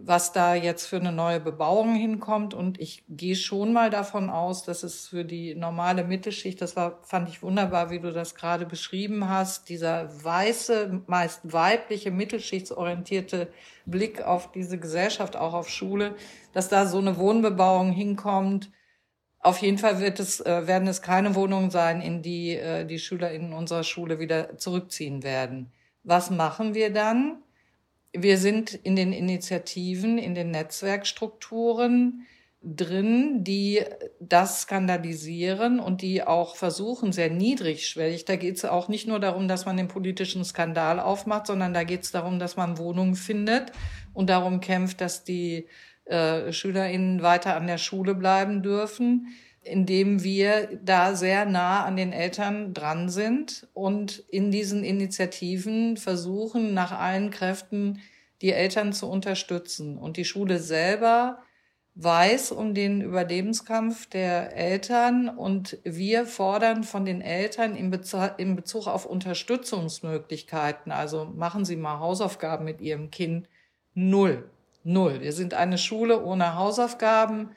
was 0.00 0.32
da 0.32 0.54
jetzt 0.54 0.86
für 0.86 0.96
eine 0.96 1.12
neue 1.12 1.40
Bebauung 1.40 1.94
hinkommt. 1.94 2.54
Und 2.54 2.80
ich 2.80 3.04
gehe 3.08 3.36
schon 3.36 3.72
mal 3.72 3.90
davon 3.90 4.30
aus, 4.30 4.64
dass 4.64 4.82
es 4.82 5.08
für 5.08 5.24
die 5.24 5.54
normale 5.54 6.04
Mittelschicht, 6.04 6.60
das 6.60 6.76
war, 6.76 7.02
fand 7.02 7.28
ich 7.28 7.42
wunderbar, 7.42 7.90
wie 7.90 8.00
du 8.00 8.12
das 8.12 8.34
gerade 8.34 8.66
beschrieben 8.66 9.28
hast, 9.28 9.68
dieser 9.68 10.24
weiße, 10.24 11.02
meist 11.06 11.40
weibliche, 11.52 12.10
mittelschichtsorientierte 12.10 13.48
Blick 13.84 14.22
auf 14.22 14.52
diese 14.52 14.78
Gesellschaft, 14.78 15.36
auch 15.36 15.54
auf 15.54 15.68
Schule, 15.68 16.14
dass 16.52 16.68
da 16.68 16.86
so 16.86 16.98
eine 16.98 17.16
Wohnbebauung 17.16 17.92
hinkommt. 17.92 18.70
Auf 19.40 19.58
jeden 19.58 19.78
Fall 19.78 20.00
wird 20.00 20.18
es, 20.18 20.40
äh, 20.40 20.66
werden 20.66 20.88
es 20.88 21.02
keine 21.02 21.34
Wohnungen 21.34 21.70
sein, 21.70 22.00
in 22.00 22.22
die 22.22 22.56
äh, 22.56 22.84
die 22.84 22.98
SchülerInnen 22.98 23.52
unserer 23.52 23.84
Schule 23.84 24.18
wieder 24.18 24.58
zurückziehen 24.58 25.22
werden. 25.22 25.72
Was 26.02 26.30
machen 26.30 26.74
wir 26.74 26.92
dann? 26.92 27.42
Wir 28.12 28.38
sind 28.38 28.74
in 28.74 28.96
den 28.96 29.12
Initiativen, 29.12 30.18
in 30.18 30.34
den 30.34 30.50
Netzwerkstrukturen 30.50 32.26
drin, 32.62 33.44
die 33.44 33.82
das 34.18 34.62
skandalisieren 34.62 35.78
und 35.78 36.02
die 36.02 36.22
auch 36.22 36.56
versuchen, 36.56 37.12
sehr 37.12 37.30
niedrigschwellig. 37.30 38.24
Da 38.24 38.36
geht 38.36 38.56
es 38.56 38.64
auch 38.64 38.88
nicht 38.88 39.06
nur 39.06 39.20
darum, 39.20 39.46
dass 39.46 39.66
man 39.66 39.76
den 39.76 39.88
politischen 39.88 40.44
Skandal 40.44 40.98
aufmacht, 40.98 41.46
sondern 41.46 41.74
da 41.74 41.84
geht 41.84 42.02
es 42.02 42.10
darum, 42.10 42.38
dass 42.38 42.56
man 42.56 42.78
Wohnungen 42.78 43.14
findet 43.14 43.72
und 44.14 44.30
darum 44.30 44.60
kämpft, 44.60 45.00
dass 45.00 45.22
die 45.22 45.68
äh, 46.06 46.52
SchülerInnen 46.52 47.22
weiter 47.22 47.56
an 47.56 47.66
der 47.66 47.78
Schule 47.78 48.14
bleiben 48.14 48.62
dürfen 48.62 49.28
indem 49.66 50.22
wir 50.22 50.78
da 50.84 51.14
sehr 51.14 51.44
nah 51.44 51.84
an 51.84 51.96
den 51.96 52.12
Eltern 52.12 52.72
dran 52.72 53.08
sind 53.08 53.66
und 53.74 54.24
in 54.30 54.50
diesen 54.50 54.84
Initiativen 54.84 55.96
versuchen, 55.96 56.74
nach 56.74 56.92
allen 56.92 57.30
Kräften 57.30 58.00
die 58.42 58.52
Eltern 58.52 58.92
zu 58.92 59.08
unterstützen. 59.08 59.98
Und 59.98 60.16
die 60.16 60.24
Schule 60.24 60.58
selber 60.58 61.38
weiß 61.96 62.52
um 62.52 62.74
den 62.74 63.00
Überlebenskampf 63.00 64.06
der 64.06 64.54
Eltern 64.54 65.30
und 65.30 65.78
wir 65.82 66.26
fordern 66.26 66.84
von 66.84 67.06
den 67.06 67.22
Eltern 67.22 67.74
in 67.74 67.90
Bezug, 67.90 68.86
auf 68.86 69.06
Unterstützungsmöglichkeiten, 69.06 70.92
also 70.92 71.24
machen 71.24 71.64
Sie 71.64 71.76
mal 71.76 71.98
Hausaufgaben 71.98 72.66
mit 72.66 72.82
Ihrem 72.82 73.10
Kind, 73.10 73.48
null. 73.94 74.48
Null. 74.84 75.20
Wir 75.20 75.32
sind 75.32 75.52
eine 75.54 75.78
Schule 75.78 76.22
ohne 76.22 76.54
Hausaufgaben 76.54 77.50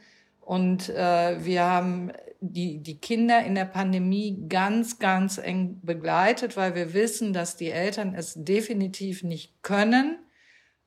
und 0.50 0.90
äh, 0.90 1.46
wir 1.46 1.64
haben 1.64 2.12
die, 2.40 2.82
die 2.82 3.00
Kinder 3.00 3.44
in 3.44 3.54
der 3.54 3.66
Pandemie 3.66 4.48
ganz, 4.50 4.98
ganz 4.98 5.38
eng 5.38 5.80
begleitet, 5.84 6.58
weil 6.58 6.74
wir 6.74 6.96
wissen, 6.96 7.34
dass 7.34 7.56
die 7.56 7.70
Eltern 7.70 8.16
es 8.16 8.34
definitiv 8.36 9.22
nicht 9.22 9.62
können. 9.62 10.18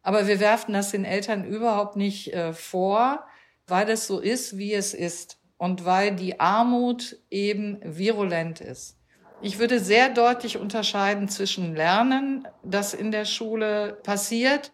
Aber 0.02 0.26
wir 0.26 0.40
werfen 0.40 0.72
das 0.72 0.90
den 0.90 1.04
Eltern 1.04 1.44
überhaupt 1.44 1.94
nicht 1.94 2.34
äh, 2.34 2.52
vor, 2.52 3.24
weil 3.68 3.88
es 3.88 4.08
so 4.08 4.18
ist, 4.18 4.58
wie 4.58 4.74
es 4.74 4.94
ist 4.94 5.38
und 5.58 5.84
weil 5.84 6.16
die 6.16 6.40
Armut 6.40 7.18
eben 7.30 7.78
virulent 7.84 8.60
ist. 8.60 8.98
Ich 9.42 9.60
würde 9.60 9.78
sehr 9.78 10.08
deutlich 10.08 10.58
unterscheiden 10.58 11.28
zwischen 11.28 11.76
Lernen, 11.76 12.48
das 12.64 12.94
in 12.94 13.12
der 13.12 13.26
Schule 13.26 14.00
passiert, 14.02 14.72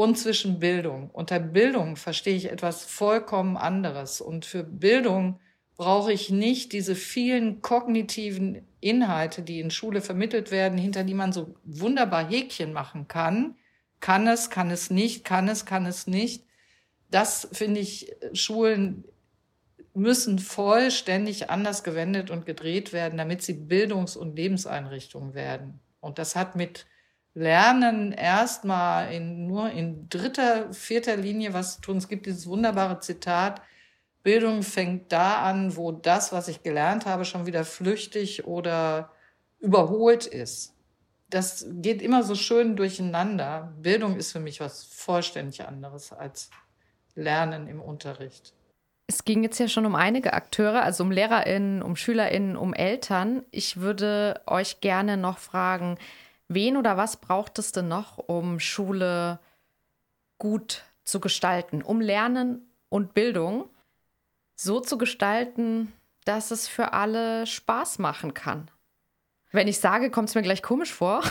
und 0.00 0.16
zwischen 0.16 0.60
Bildung. 0.60 1.10
Unter 1.10 1.38
Bildung 1.38 1.96
verstehe 1.96 2.34
ich 2.34 2.50
etwas 2.50 2.84
vollkommen 2.84 3.58
anderes. 3.58 4.22
Und 4.22 4.46
für 4.46 4.64
Bildung 4.64 5.40
brauche 5.76 6.10
ich 6.10 6.30
nicht 6.30 6.72
diese 6.72 6.94
vielen 6.94 7.60
kognitiven 7.60 8.66
Inhalte, 8.80 9.42
die 9.42 9.60
in 9.60 9.70
Schule 9.70 10.00
vermittelt 10.00 10.50
werden, 10.50 10.78
hinter 10.78 11.04
die 11.04 11.12
man 11.12 11.34
so 11.34 11.54
wunderbar 11.64 12.26
Häkchen 12.26 12.72
machen 12.72 13.08
kann. 13.08 13.56
Kann 14.00 14.26
es, 14.26 14.48
kann 14.48 14.70
es 14.70 14.88
nicht, 14.88 15.22
kann 15.26 15.48
es, 15.48 15.66
kann 15.66 15.84
es 15.84 16.06
nicht. 16.06 16.46
Das 17.10 17.50
finde 17.52 17.80
ich, 17.80 18.10
Schulen 18.32 19.04
müssen 19.92 20.38
vollständig 20.38 21.50
anders 21.50 21.84
gewendet 21.84 22.30
und 22.30 22.46
gedreht 22.46 22.94
werden, 22.94 23.18
damit 23.18 23.42
sie 23.42 23.52
Bildungs- 23.52 24.16
und 24.16 24.34
Lebenseinrichtungen 24.34 25.34
werden. 25.34 25.78
Und 26.00 26.18
das 26.18 26.36
hat 26.36 26.56
mit 26.56 26.86
Lernen 27.34 28.12
erstmal 28.12 29.12
in, 29.12 29.46
nur 29.46 29.70
in 29.70 30.08
dritter, 30.08 30.72
vierter 30.72 31.16
Linie 31.16 31.54
was 31.54 31.76
zu 31.76 31.80
tun. 31.82 31.96
Es 31.96 32.08
gibt 32.08 32.26
dieses 32.26 32.46
wunderbare 32.46 33.00
Zitat, 33.00 33.62
Bildung 34.22 34.62
fängt 34.62 35.12
da 35.12 35.42
an, 35.42 35.76
wo 35.76 35.92
das, 35.92 36.32
was 36.32 36.48
ich 36.48 36.62
gelernt 36.62 37.06
habe, 37.06 37.24
schon 37.24 37.46
wieder 37.46 37.64
flüchtig 37.64 38.44
oder 38.44 39.10
überholt 39.60 40.26
ist. 40.26 40.74
Das 41.30 41.66
geht 41.70 42.02
immer 42.02 42.22
so 42.22 42.34
schön 42.34 42.76
durcheinander. 42.76 43.72
Bildung 43.80 44.16
ist 44.16 44.32
für 44.32 44.40
mich 44.40 44.60
was 44.60 44.84
vollständig 44.84 45.66
anderes 45.66 46.12
als 46.12 46.50
Lernen 47.14 47.66
im 47.66 47.80
Unterricht. 47.80 48.52
Es 49.06 49.24
ging 49.24 49.42
jetzt 49.42 49.58
ja 49.58 49.68
schon 49.68 49.86
um 49.86 49.94
einige 49.94 50.34
Akteure, 50.34 50.82
also 50.82 51.02
um 51.02 51.10
LehrerInnen, 51.10 51.82
um 51.82 51.96
SchülerInnen, 51.96 52.56
um 52.56 52.74
Eltern. 52.74 53.44
Ich 53.50 53.78
würde 53.78 54.40
euch 54.46 54.80
gerne 54.80 55.16
noch 55.16 55.38
fragen, 55.38 55.98
Wen 56.52 56.76
oder 56.76 56.96
was 56.96 57.16
braucht 57.16 57.60
es 57.60 57.70
denn 57.70 57.86
noch, 57.86 58.18
um 58.18 58.58
Schule 58.58 59.38
gut 60.38 60.82
zu 61.04 61.20
gestalten, 61.20 61.80
um 61.80 62.00
Lernen 62.00 62.68
und 62.88 63.14
Bildung 63.14 63.70
so 64.56 64.80
zu 64.80 64.98
gestalten, 64.98 65.92
dass 66.24 66.50
es 66.50 66.66
für 66.66 66.92
alle 66.92 67.46
Spaß 67.46 68.00
machen 68.00 68.34
kann? 68.34 68.68
Wenn 69.52 69.68
ich 69.68 69.78
sage, 69.78 70.10
kommt 70.10 70.28
es 70.28 70.34
mir 70.34 70.42
gleich 70.42 70.60
komisch 70.60 70.92
vor, 70.92 71.22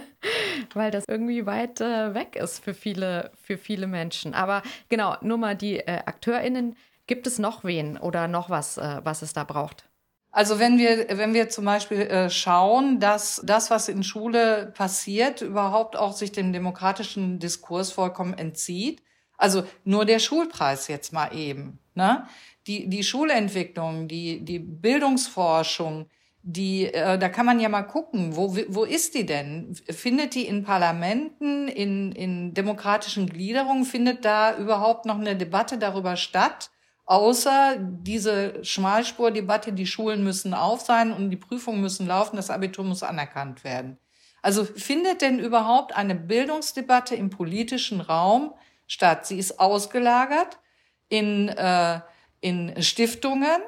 weil 0.74 0.90
das 0.90 1.06
irgendwie 1.08 1.46
weit 1.46 1.80
äh, 1.80 2.12
weg 2.12 2.36
ist 2.36 2.62
für 2.62 2.74
viele, 2.74 3.32
für 3.42 3.56
viele 3.56 3.86
Menschen. 3.86 4.34
Aber 4.34 4.62
genau, 4.90 5.16
nur 5.22 5.38
mal 5.38 5.56
die 5.56 5.78
äh, 5.78 6.02
AkteurInnen. 6.04 6.76
Gibt 7.06 7.26
es 7.26 7.38
noch 7.38 7.64
wen 7.64 7.96
oder 7.96 8.28
noch 8.28 8.50
was, 8.50 8.76
äh, 8.76 9.00
was 9.04 9.22
es 9.22 9.32
da 9.32 9.44
braucht? 9.44 9.89
Also 10.32 10.58
wenn 10.60 10.78
wir, 10.78 11.06
wenn 11.18 11.34
wir 11.34 11.48
zum 11.48 11.64
Beispiel 11.64 12.02
äh, 12.02 12.30
schauen, 12.30 13.00
dass 13.00 13.42
das, 13.44 13.70
was 13.70 13.88
in 13.88 14.04
Schule 14.04 14.72
passiert, 14.76 15.42
überhaupt 15.42 15.96
auch 15.96 16.12
sich 16.12 16.30
dem 16.30 16.52
demokratischen 16.52 17.40
Diskurs 17.40 17.90
vollkommen 17.90 18.34
entzieht. 18.34 19.02
Also 19.36 19.64
nur 19.84 20.04
der 20.04 20.18
Schulpreis 20.20 20.86
jetzt 20.86 21.12
mal 21.12 21.34
eben. 21.34 21.78
Ne? 21.94 22.26
Die, 22.66 22.88
die 22.88 23.02
Schulentwicklung, 23.02 24.06
die, 24.06 24.44
die 24.44 24.60
Bildungsforschung, 24.60 26.06
die, 26.42 26.86
äh, 26.86 27.18
da 27.18 27.28
kann 27.28 27.46
man 27.46 27.58
ja 27.58 27.68
mal 27.68 27.82
gucken, 27.82 28.36
wo, 28.36 28.56
wo 28.68 28.84
ist 28.84 29.14
die 29.14 29.26
denn? 29.26 29.74
Findet 29.88 30.34
die 30.34 30.46
in 30.46 30.62
Parlamenten, 30.62 31.68
in, 31.68 32.12
in 32.12 32.54
demokratischen 32.54 33.28
Gliederungen, 33.28 33.84
findet 33.84 34.24
da 34.24 34.56
überhaupt 34.56 35.06
noch 35.06 35.18
eine 35.18 35.36
Debatte 35.36 35.76
darüber 35.76 36.16
statt? 36.16 36.70
Außer 37.10 37.76
diese 37.80 38.64
Schmalspurdebatte, 38.64 39.72
die 39.72 39.86
Schulen 39.86 40.22
müssen 40.22 40.54
auf 40.54 40.82
sein 40.82 41.12
und 41.12 41.30
die 41.30 41.36
Prüfungen 41.36 41.80
müssen 41.80 42.06
laufen, 42.06 42.36
das 42.36 42.50
Abitur 42.50 42.84
muss 42.84 43.02
anerkannt 43.02 43.64
werden. 43.64 43.98
Also 44.42 44.64
findet 44.64 45.20
denn 45.20 45.40
überhaupt 45.40 45.96
eine 45.96 46.14
Bildungsdebatte 46.14 47.16
im 47.16 47.28
politischen 47.28 48.00
Raum 48.00 48.54
statt? 48.86 49.26
Sie 49.26 49.40
ist 49.40 49.58
ausgelagert 49.58 50.60
in, 51.08 51.48
äh, 51.48 52.00
in 52.40 52.80
Stiftungen. 52.80 53.60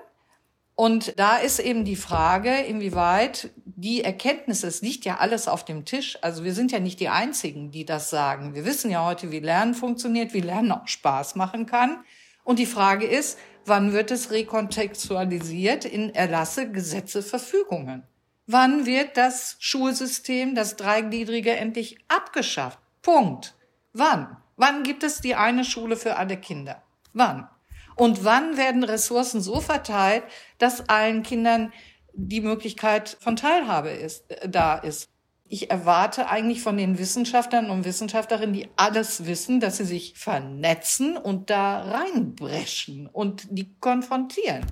Und 0.77 1.19
da 1.19 1.37
ist 1.39 1.59
eben 1.59 1.85
die 1.85 1.97
Frage, 1.97 2.61
inwieweit 2.61 3.51
die 3.57 4.05
Erkenntnisse, 4.05 4.69
es 4.69 4.83
liegt 4.83 5.05
ja 5.05 5.17
alles 5.19 5.49
auf 5.49 5.65
dem 5.65 5.85
Tisch. 5.85 6.17
Also 6.23 6.45
wir 6.45 6.55
sind 6.55 6.71
ja 6.71 6.79
nicht 6.79 7.01
die 7.01 7.09
Einzigen, 7.09 7.73
die 7.73 7.85
das 7.85 8.09
sagen. 8.09 8.55
Wir 8.55 8.65
wissen 8.65 8.89
ja 8.89 9.05
heute, 9.05 9.33
wie 9.33 9.41
Lernen 9.41 9.75
funktioniert, 9.75 10.33
wie 10.33 10.41
Lernen 10.41 10.71
auch 10.71 10.87
Spaß 10.87 11.35
machen 11.35 11.67
kann. 11.67 12.05
Und 12.45 12.59
die 12.59 12.67
Frage 12.67 13.07
ist, 13.07 13.39
wann 13.65 13.93
wird 13.93 14.11
es 14.11 14.31
rekontextualisiert 14.31 15.85
in 15.85 16.15
Erlasse, 16.15 16.71
Gesetze, 16.71 17.23
Verfügungen? 17.23 18.03
Wann 18.47 18.87
wird 18.87 19.17
das 19.17 19.57
Schulsystem, 19.61 20.55
das 20.55 20.77
Dreigliedrige, 20.77 21.57
endlich 21.57 21.99
abgeschafft? 22.09 22.79
Punkt. 23.01 23.55
Wann? 23.93 24.37
Wann 24.57 24.83
gibt 24.83 25.05
es 25.05 25.21
die 25.21 25.35
eine 25.35 25.65
Schule 25.65 25.97
für 25.97 26.17
alle 26.17 26.37
Kinder? 26.37 26.83
Wann? 27.13 27.49
Und 27.95 28.25
wann 28.25 28.57
werden 28.57 28.85
Ressourcen 28.85 29.41
so 29.41 29.61
verteilt, 29.61 30.25
dass 30.59 30.89
allen 30.89 31.23
Kindern 31.23 31.73
die 32.15 32.41
Möglichkeit 32.41 33.17
von 33.21 33.37
Teilhabe 33.37 33.91
ist, 33.91 34.31
äh, 34.31 34.49
da 34.49 34.77
ist? 34.77 35.12
Ich 35.53 35.71
erwarte 35.71 36.31
eigentlich 36.31 36.63
von 36.63 36.79
den 36.79 36.99
Wissenschaftlern 36.99 37.69
und 37.69 37.85
Wissenschaftlerinnen, 37.85 38.55
die 38.55 38.69
alles 38.77 39.27
wissen, 39.27 39.61
dass 39.61 39.77
sie 39.77 39.85
sich 39.85 40.15
vernetzen 40.15 41.19
und 41.19 41.51
da 41.51 41.83
reinbrechen 41.83 43.07
und 43.07 43.47
die 43.51 43.79
konfrontieren. 43.79 44.65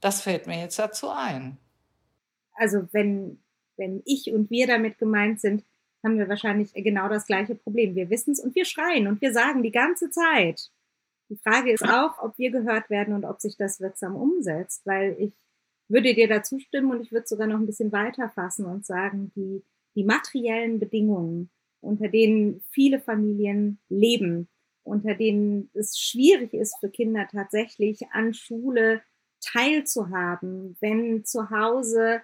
Das 0.00 0.22
fällt 0.22 0.46
mir 0.46 0.58
jetzt 0.58 0.78
dazu 0.78 1.10
ein. 1.10 1.58
Also 2.54 2.88
wenn, 2.92 3.42
wenn 3.76 4.00
ich 4.06 4.32
und 4.32 4.50
wir 4.50 4.66
damit 4.66 4.96
gemeint 4.96 5.42
sind, 5.42 5.62
haben 6.02 6.16
wir 6.16 6.26
wahrscheinlich 6.26 6.72
genau 6.72 7.10
das 7.10 7.26
gleiche 7.26 7.54
Problem. 7.54 7.94
Wir 7.94 8.08
wissen 8.08 8.32
es 8.32 8.40
und 8.40 8.54
wir 8.54 8.64
schreien 8.64 9.06
und 9.08 9.20
wir 9.20 9.34
sagen 9.34 9.62
die 9.62 9.72
ganze 9.72 10.08
Zeit. 10.08 10.70
Die 11.28 11.36
Frage 11.36 11.70
ist 11.70 11.84
auch, 11.84 12.18
ob 12.22 12.38
wir 12.38 12.50
gehört 12.50 12.88
werden 12.88 13.12
und 13.12 13.26
ob 13.26 13.42
sich 13.42 13.58
das 13.58 13.78
wirksam 13.78 14.16
umsetzt, 14.16 14.86
weil 14.86 15.16
ich 15.18 15.34
würde 15.88 16.14
dir 16.14 16.28
dazu 16.28 16.58
stimmen 16.58 16.92
und 16.92 17.02
ich 17.02 17.12
würde 17.12 17.26
sogar 17.26 17.46
noch 17.46 17.58
ein 17.58 17.66
bisschen 17.66 17.92
weiter 17.92 18.30
fassen 18.30 18.64
und 18.64 18.86
sagen, 18.86 19.30
die, 19.36 19.62
die 19.94 20.04
materiellen 20.04 20.78
Bedingungen, 20.78 21.50
unter 21.80 22.08
denen 22.08 22.62
viele 22.70 23.00
Familien 23.00 23.80
leben, 23.88 24.48
unter 24.84 25.14
denen 25.14 25.70
es 25.74 25.98
schwierig 25.98 26.54
ist 26.54 26.76
für 26.80 26.90
Kinder 26.90 27.28
tatsächlich 27.30 28.00
an 28.12 28.34
Schule 28.34 29.02
teilzuhaben, 29.40 30.76
wenn 30.80 31.24
zu 31.24 31.50
Hause 31.50 32.22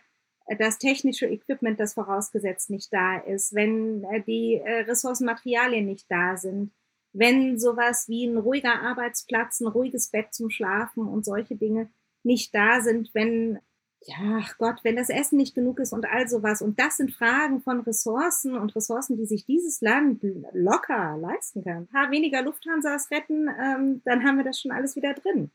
das 0.58 0.78
technische 0.78 1.26
Equipment, 1.26 1.78
das 1.78 1.94
vorausgesetzt 1.94 2.70
nicht 2.70 2.92
da 2.92 3.18
ist, 3.18 3.54
wenn 3.54 4.04
äh, 4.04 4.22
die 4.22 4.54
äh, 4.54 4.82
Ressourcenmaterialien 4.82 5.84
nicht 5.84 6.06
da 6.08 6.36
sind, 6.36 6.72
wenn 7.12 7.58
sowas 7.58 8.08
wie 8.08 8.26
ein 8.26 8.38
ruhiger 8.38 8.80
Arbeitsplatz, 8.80 9.60
ein 9.60 9.66
ruhiges 9.66 10.10
Bett 10.10 10.32
zum 10.32 10.50
Schlafen 10.50 11.06
und 11.06 11.24
solche 11.24 11.56
Dinge 11.56 11.90
nicht 12.22 12.54
da 12.54 12.80
sind, 12.80 13.10
wenn, 13.14 13.58
ja, 14.02 14.44
Gott, 14.58 14.84
wenn 14.84 14.96
das 14.96 15.10
Essen 15.10 15.36
nicht 15.36 15.54
genug 15.54 15.80
ist 15.80 15.92
und 15.92 16.06
all 16.06 16.28
sowas. 16.28 16.62
Und 16.62 16.78
das 16.78 16.96
sind 16.96 17.12
Fragen 17.12 17.60
von 17.60 17.80
Ressourcen 17.80 18.56
und 18.56 18.74
Ressourcen, 18.76 19.16
die 19.16 19.26
sich 19.26 19.44
dieses 19.44 19.80
Land 19.80 20.22
locker 20.52 21.16
leisten 21.18 21.64
kann. 21.64 21.78
Ein 21.78 21.88
paar 21.88 22.10
weniger 22.10 22.42
Lufthansas 22.42 23.10
retten, 23.10 23.48
ähm, 23.48 24.02
dann 24.04 24.24
haben 24.24 24.36
wir 24.36 24.44
das 24.44 24.60
schon 24.60 24.70
alles 24.70 24.96
wieder 24.96 25.14
drin. 25.14 25.50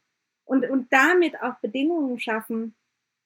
Und, 0.45 0.69
und 0.69 0.91
damit 0.91 1.41
auch 1.41 1.59
Bedingungen 1.61 2.19
schaffen, 2.19 2.75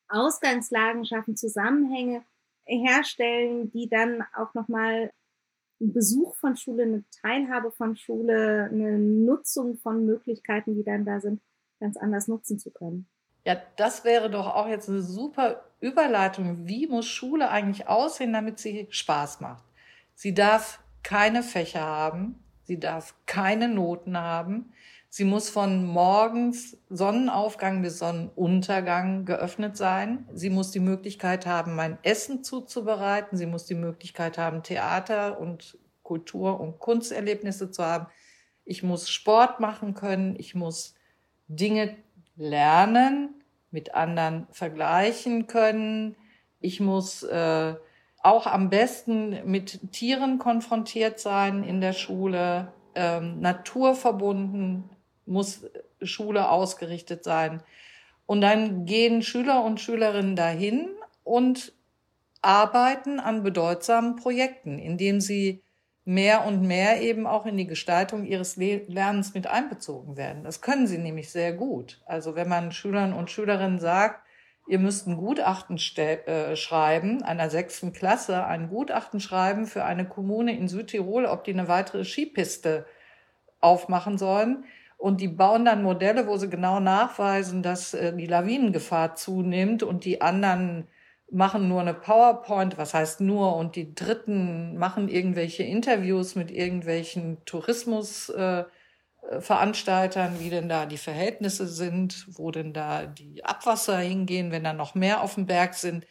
Ausgangslagen 0.07 1.03
schaffen, 1.05 1.35
Zusammenhänge 1.35 2.23
herstellen, 2.65 3.71
die 3.71 3.89
dann 3.89 4.23
auch 4.35 4.53
nochmal 4.53 5.11
einen 5.79 5.93
Besuch 5.93 6.35
von 6.35 6.55
Schule, 6.55 6.83
eine 6.83 7.03
Teilhabe 7.21 7.71
von 7.71 7.95
Schule, 7.95 8.69
eine 8.71 8.99
Nutzung 8.99 9.77
von 9.77 10.05
Möglichkeiten, 10.05 10.75
die 10.75 10.83
dann 10.83 11.05
da 11.05 11.19
sind, 11.19 11.41
ganz 11.79 11.97
anders 11.97 12.27
nutzen 12.27 12.59
zu 12.59 12.71
können. 12.71 13.07
Ja, 13.47 13.55
das 13.77 14.03
wäre 14.03 14.29
doch 14.29 14.45
auch 14.45 14.67
jetzt 14.67 14.89
eine 14.89 15.01
super 15.01 15.63
Überleitung. 15.79 16.67
Wie 16.67 16.85
muss 16.85 17.05
Schule 17.07 17.49
eigentlich 17.49 17.87
aussehen, 17.87 18.33
damit 18.33 18.59
sie 18.59 18.87
Spaß 18.89 19.39
macht? 19.39 19.63
Sie 20.15 20.33
darf 20.33 20.81
keine 21.01 21.43
Fächer 21.43 21.79
haben, 21.79 22.43
sie 22.63 22.77
darf 22.77 23.15
keine 23.25 23.69
Noten 23.69 24.17
haben, 24.17 24.73
sie 25.07 25.23
muss 25.23 25.49
von 25.49 25.85
morgens 25.85 26.75
Sonnenaufgang 26.89 27.81
bis 27.81 27.99
Sonnenuntergang 27.99 29.23
geöffnet 29.23 29.77
sein. 29.77 30.27
Sie 30.33 30.49
muss 30.49 30.71
die 30.71 30.81
Möglichkeit 30.81 31.45
haben, 31.45 31.73
mein 31.73 31.99
Essen 32.03 32.43
zuzubereiten. 32.43 33.37
Sie 33.37 33.45
muss 33.45 33.65
die 33.65 33.75
Möglichkeit 33.75 34.37
haben, 34.37 34.61
Theater 34.61 35.39
und 35.39 35.77
Kultur- 36.03 36.59
und 36.59 36.79
Kunsterlebnisse 36.79 37.71
zu 37.71 37.81
haben. 37.81 38.07
Ich 38.65 38.83
muss 38.83 39.09
Sport 39.09 39.61
machen 39.61 39.93
können. 39.93 40.35
Ich 40.37 40.53
muss 40.53 40.95
Dinge 41.47 41.95
lernen, 42.35 43.36
mit 43.71 43.95
anderen 43.95 44.47
vergleichen 44.51 45.47
können. 45.47 46.15
Ich 46.59 46.79
muss 46.79 47.23
äh, 47.23 47.75
auch 48.23 48.47
am 48.47 48.69
besten 48.69 49.49
mit 49.49 49.91
Tieren 49.91 50.39
konfrontiert 50.39 51.19
sein 51.19 51.63
in 51.63 51.81
der 51.81 51.93
Schule. 51.93 52.73
Ähm, 52.95 53.39
naturverbunden 53.39 54.89
muss 55.25 55.65
Schule 56.01 56.49
ausgerichtet 56.49 57.23
sein. 57.23 57.61
Und 58.25 58.41
dann 58.41 58.85
gehen 58.85 59.21
Schüler 59.21 59.63
und 59.63 59.79
Schülerinnen 59.79 60.35
dahin 60.35 60.89
und 61.23 61.73
arbeiten 62.41 63.19
an 63.19 63.43
bedeutsamen 63.43 64.15
Projekten, 64.15 64.79
indem 64.79 65.21
sie 65.21 65.63
mehr 66.07 66.45
und 66.45 66.61
mehr 66.61 67.01
eben 67.01 67.27
auch 67.27 67.45
in 67.45 67.57
die 67.57 67.67
Gestaltung 67.67 68.25
ihres 68.25 68.55
Lernens 68.55 69.33
mit 69.33 69.45
einbezogen 69.45 70.15
werden. 70.15 70.45
Das 70.45 70.61
können 70.61 70.87
sie 70.87 70.97
nämlich 70.97 71.29
sehr 71.29 71.51
gut. 71.51 72.01
Also 72.05 72.33
wenn 72.33 72.47
man 72.47 72.71
Schülern 72.71 73.11
und 73.11 73.29
Schülerinnen 73.29 73.77
sagt, 73.77 74.21
ihr 74.69 74.79
müsst 74.79 75.05
ein 75.05 75.17
Gutachten 75.17 75.77
äh, 75.97 76.55
schreiben, 76.55 77.23
einer 77.23 77.49
sechsten 77.49 77.91
Klasse, 77.91 78.45
ein 78.45 78.69
Gutachten 78.69 79.19
schreiben 79.19 79.65
für 79.65 79.83
eine 79.83 80.07
Kommune 80.07 80.57
in 80.57 80.69
Südtirol, 80.69 81.25
ob 81.25 81.43
die 81.43 81.51
eine 81.51 81.67
weitere 81.67 82.05
Skipiste 82.05 82.85
aufmachen 83.59 84.17
sollen. 84.17 84.63
Und 84.97 85.19
die 85.19 85.27
bauen 85.27 85.65
dann 85.65 85.83
Modelle, 85.83 86.25
wo 86.25 86.37
sie 86.37 86.49
genau 86.49 86.79
nachweisen, 86.79 87.63
dass 87.63 87.93
äh, 87.93 88.15
die 88.15 88.27
Lawinengefahr 88.27 89.15
zunimmt 89.15 89.83
und 89.83 90.05
die 90.05 90.21
anderen 90.21 90.87
machen 91.29 91.67
nur 91.67 91.81
eine 91.81 91.93
PowerPoint, 91.93 92.77
was 92.77 92.93
heißt 92.93 93.19
nur, 93.21 93.55
und 93.55 93.75
die 93.75 93.93
Dritten 93.93 94.77
machen 94.77 95.09
irgendwelche 95.09 95.63
Interviews 95.63 96.35
mit 96.35 96.51
irgendwelchen 96.51 97.43
Tourismusveranstaltern, 97.45 100.35
äh, 100.35 100.39
wie 100.39 100.49
denn 100.49 100.69
da 100.69 100.85
die 100.85 100.97
Verhältnisse 100.97 101.67
sind, 101.67 102.25
wo 102.29 102.51
denn 102.51 102.73
da 102.73 103.05
die 103.05 103.43
Abwasser 103.43 103.97
hingehen, 103.97 104.51
wenn 104.51 104.63
da 104.63 104.73
noch 104.73 104.95
mehr 104.95 105.21
auf 105.21 105.35
dem 105.35 105.47
Berg 105.47 105.73
sind. 105.73 106.07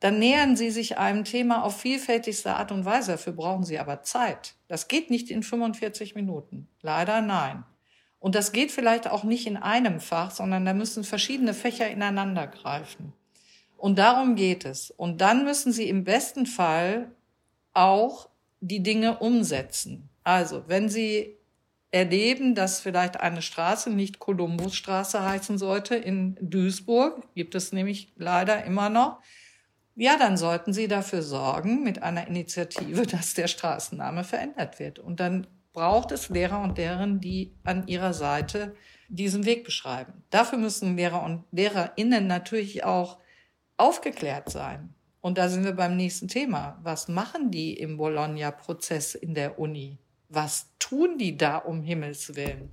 Dann 0.00 0.18
nähern 0.18 0.56
sie 0.56 0.70
sich 0.70 0.98
einem 0.98 1.24
Thema 1.24 1.62
auf 1.62 1.78
vielfältigste 1.78 2.56
Art 2.56 2.72
und 2.72 2.86
Weise. 2.86 3.12
Dafür 3.12 3.34
brauchen 3.34 3.64
sie 3.64 3.78
aber 3.78 4.02
Zeit. 4.02 4.54
Das 4.66 4.88
geht 4.88 5.10
nicht 5.10 5.30
in 5.30 5.42
45 5.42 6.14
Minuten. 6.14 6.68
Leider 6.80 7.20
nein. 7.20 7.64
Und 8.18 8.34
das 8.34 8.52
geht 8.52 8.72
vielleicht 8.72 9.08
auch 9.08 9.24
nicht 9.24 9.46
in 9.46 9.56
einem 9.56 10.00
Fach, 10.00 10.30
sondern 10.30 10.64
da 10.64 10.74
müssen 10.74 11.04
verschiedene 11.04 11.54
Fächer 11.54 11.90
ineinander 11.90 12.46
greifen. 12.46 13.14
Und 13.80 13.98
darum 13.98 14.36
geht 14.36 14.66
es. 14.66 14.90
Und 14.90 15.22
dann 15.22 15.44
müssen 15.44 15.72
Sie 15.72 15.88
im 15.88 16.04
besten 16.04 16.44
Fall 16.44 17.10
auch 17.72 18.28
die 18.60 18.82
Dinge 18.82 19.18
umsetzen. 19.20 20.10
Also, 20.22 20.64
wenn 20.66 20.90
Sie 20.90 21.38
erleben, 21.90 22.54
dass 22.54 22.80
vielleicht 22.80 23.18
eine 23.18 23.40
Straße 23.40 23.88
nicht 23.88 24.18
Kolumbusstraße 24.18 25.24
heißen 25.24 25.56
sollte 25.56 25.96
in 25.96 26.36
Duisburg, 26.42 27.26
gibt 27.34 27.54
es 27.54 27.72
nämlich 27.72 28.12
leider 28.16 28.64
immer 28.64 28.90
noch, 28.90 29.20
ja, 29.96 30.18
dann 30.18 30.36
sollten 30.36 30.74
Sie 30.74 30.86
dafür 30.86 31.22
sorgen 31.22 31.82
mit 31.82 32.02
einer 32.02 32.26
Initiative, 32.28 33.06
dass 33.06 33.32
der 33.32 33.48
Straßenname 33.48 34.24
verändert 34.24 34.78
wird. 34.78 34.98
Und 34.98 35.20
dann 35.20 35.46
braucht 35.72 36.12
es 36.12 36.28
Lehrer 36.28 36.60
und 36.60 36.76
Lehrerinnen, 36.76 37.22
die 37.22 37.54
an 37.64 37.88
ihrer 37.88 38.12
Seite 38.12 38.74
diesen 39.08 39.46
Weg 39.46 39.64
beschreiben. 39.64 40.22
Dafür 40.28 40.58
müssen 40.58 40.96
Lehrer 40.96 41.22
und 41.22 41.44
Lehrerinnen 41.50 42.26
natürlich 42.26 42.84
auch 42.84 43.16
aufgeklärt 43.80 44.50
sein. 44.50 44.94
Und 45.20 45.38
da 45.38 45.48
sind 45.48 45.64
wir 45.64 45.72
beim 45.72 45.96
nächsten 45.96 46.28
Thema. 46.28 46.78
Was 46.82 47.08
machen 47.08 47.50
die 47.50 47.74
im 47.74 47.96
Bologna-Prozess 47.96 49.14
in 49.14 49.34
der 49.34 49.58
Uni? 49.58 49.98
Was 50.28 50.70
tun 50.78 51.18
die 51.18 51.36
da 51.36 51.58
um 51.58 51.82
Himmels 51.82 52.34
Willen? 52.36 52.70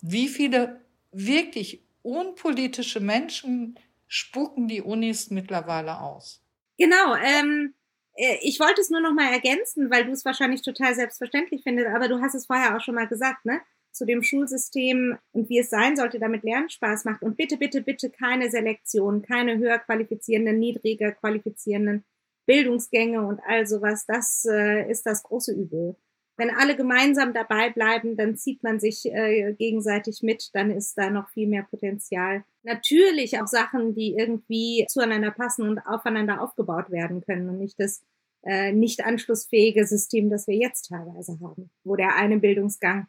Wie 0.00 0.28
viele 0.28 0.80
wirklich 1.10 1.82
unpolitische 2.02 3.00
Menschen 3.00 3.78
spucken 4.06 4.68
die 4.68 4.80
Unis 4.80 5.30
mittlerweile 5.30 6.00
aus? 6.00 6.40
Genau, 6.78 7.14
ähm, 7.16 7.74
äh, 8.14 8.38
ich 8.42 8.60
wollte 8.60 8.80
es 8.80 8.90
nur 8.90 9.00
noch 9.00 9.12
mal 9.12 9.32
ergänzen, 9.32 9.90
weil 9.90 10.04
du 10.04 10.12
es 10.12 10.24
wahrscheinlich 10.24 10.62
total 10.62 10.94
selbstverständlich 10.94 11.62
findest, 11.62 11.88
aber 11.88 12.08
du 12.08 12.20
hast 12.20 12.34
es 12.34 12.46
vorher 12.46 12.76
auch 12.76 12.80
schon 12.80 12.94
mal 12.94 13.08
gesagt, 13.08 13.44
ne? 13.44 13.60
Zu 13.96 14.04
dem 14.04 14.22
Schulsystem 14.22 15.16
und 15.32 15.48
wie 15.48 15.58
es 15.58 15.70
sein 15.70 15.96
sollte, 15.96 16.18
damit 16.18 16.44
Lernen 16.44 16.68
Spaß 16.68 17.04
macht. 17.04 17.22
Und 17.22 17.36
bitte, 17.36 17.56
bitte, 17.56 17.82
bitte 17.82 18.10
keine 18.10 18.50
Selektion, 18.50 19.22
keine 19.22 19.58
höher 19.58 19.78
qualifizierenden, 19.78 20.58
niedriger 20.58 21.12
qualifizierenden 21.12 22.04
Bildungsgänge 22.46 23.26
und 23.26 23.40
all 23.46 23.66
sowas. 23.66 24.04
Das 24.06 24.44
äh, 24.48 24.90
ist 24.90 25.06
das 25.06 25.22
große 25.22 25.52
Übel. 25.52 25.96
Wenn 26.38 26.50
alle 26.50 26.76
gemeinsam 26.76 27.32
dabei 27.32 27.70
bleiben, 27.70 28.16
dann 28.16 28.36
zieht 28.36 28.62
man 28.62 28.78
sich 28.78 29.06
äh, 29.06 29.54
gegenseitig 29.54 30.22
mit, 30.22 30.50
dann 30.52 30.70
ist 30.70 30.96
da 30.98 31.08
noch 31.08 31.30
viel 31.30 31.48
mehr 31.48 31.62
Potenzial. 31.62 32.44
Natürlich 32.62 33.40
auch 33.40 33.46
Sachen, 33.46 33.94
die 33.94 34.14
irgendwie 34.18 34.84
zueinander 34.88 35.30
passen 35.30 35.66
und 35.66 35.78
aufeinander 35.78 36.42
aufgebaut 36.42 36.90
werden 36.90 37.22
können 37.22 37.48
und 37.48 37.58
nicht 37.58 37.80
das 37.80 38.02
äh, 38.46 38.72
nicht 38.72 39.04
anschlussfähige 39.04 39.86
System, 39.86 40.30
das 40.30 40.46
wir 40.46 40.54
jetzt 40.54 40.88
teilweise 40.88 41.38
haben, 41.42 41.70
wo 41.84 41.96
der 41.96 42.16
eine 42.16 42.38
Bildungsgang 42.38 43.08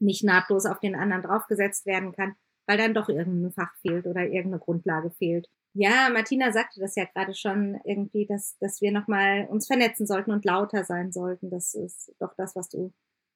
nicht 0.00 0.24
nahtlos 0.24 0.66
auf 0.66 0.80
den 0.80 0.94
anderen 0.94 1.22
draufgesetzt 1.22 1.86
werden 1.86 2.12
kann, 2.12 2.34
weil 2.66 2.78
dann 2.78 2.94
doch 2.94 3.08
irgendein 3.08 3.52
Fach 3.52 3.74
fehlt 3.80 4.06
oder 4.06 4.22
irgendeine 4.22 4.58
Grundlage 4.58 5.10
fehlt. 5.10 5.48
Ja, 5.74 6.08
Martina 6.12 6.52
sagte 6.52 6.80
das 6.80 6.96
ja 6.96 7.04
gerade 7.04 7.34
schon 7.34 7.78
irgendwie, 7.84 8.26
dass, 8.26 8.56
dass 8.58 8.80
wir 8.80 8.90
nochmal 8.92 9.46
uns 9.48 9.66
vernetzen 9.66 10.06
sollten 10.06 10.32
und 10.32 10.44
lauter 10.44 10.84
sein 10.84 11.12
sollten. 11.12 11.50
Das 11.50 11.74
ist 11.74 12.14
doch 12.18 12.34
das, 12.36 12.56
was 12.56 12.68
du 12.68 12.92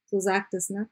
so 0.07 0.21
sagtest, 0.21 0.71
ne? 0.71 0.89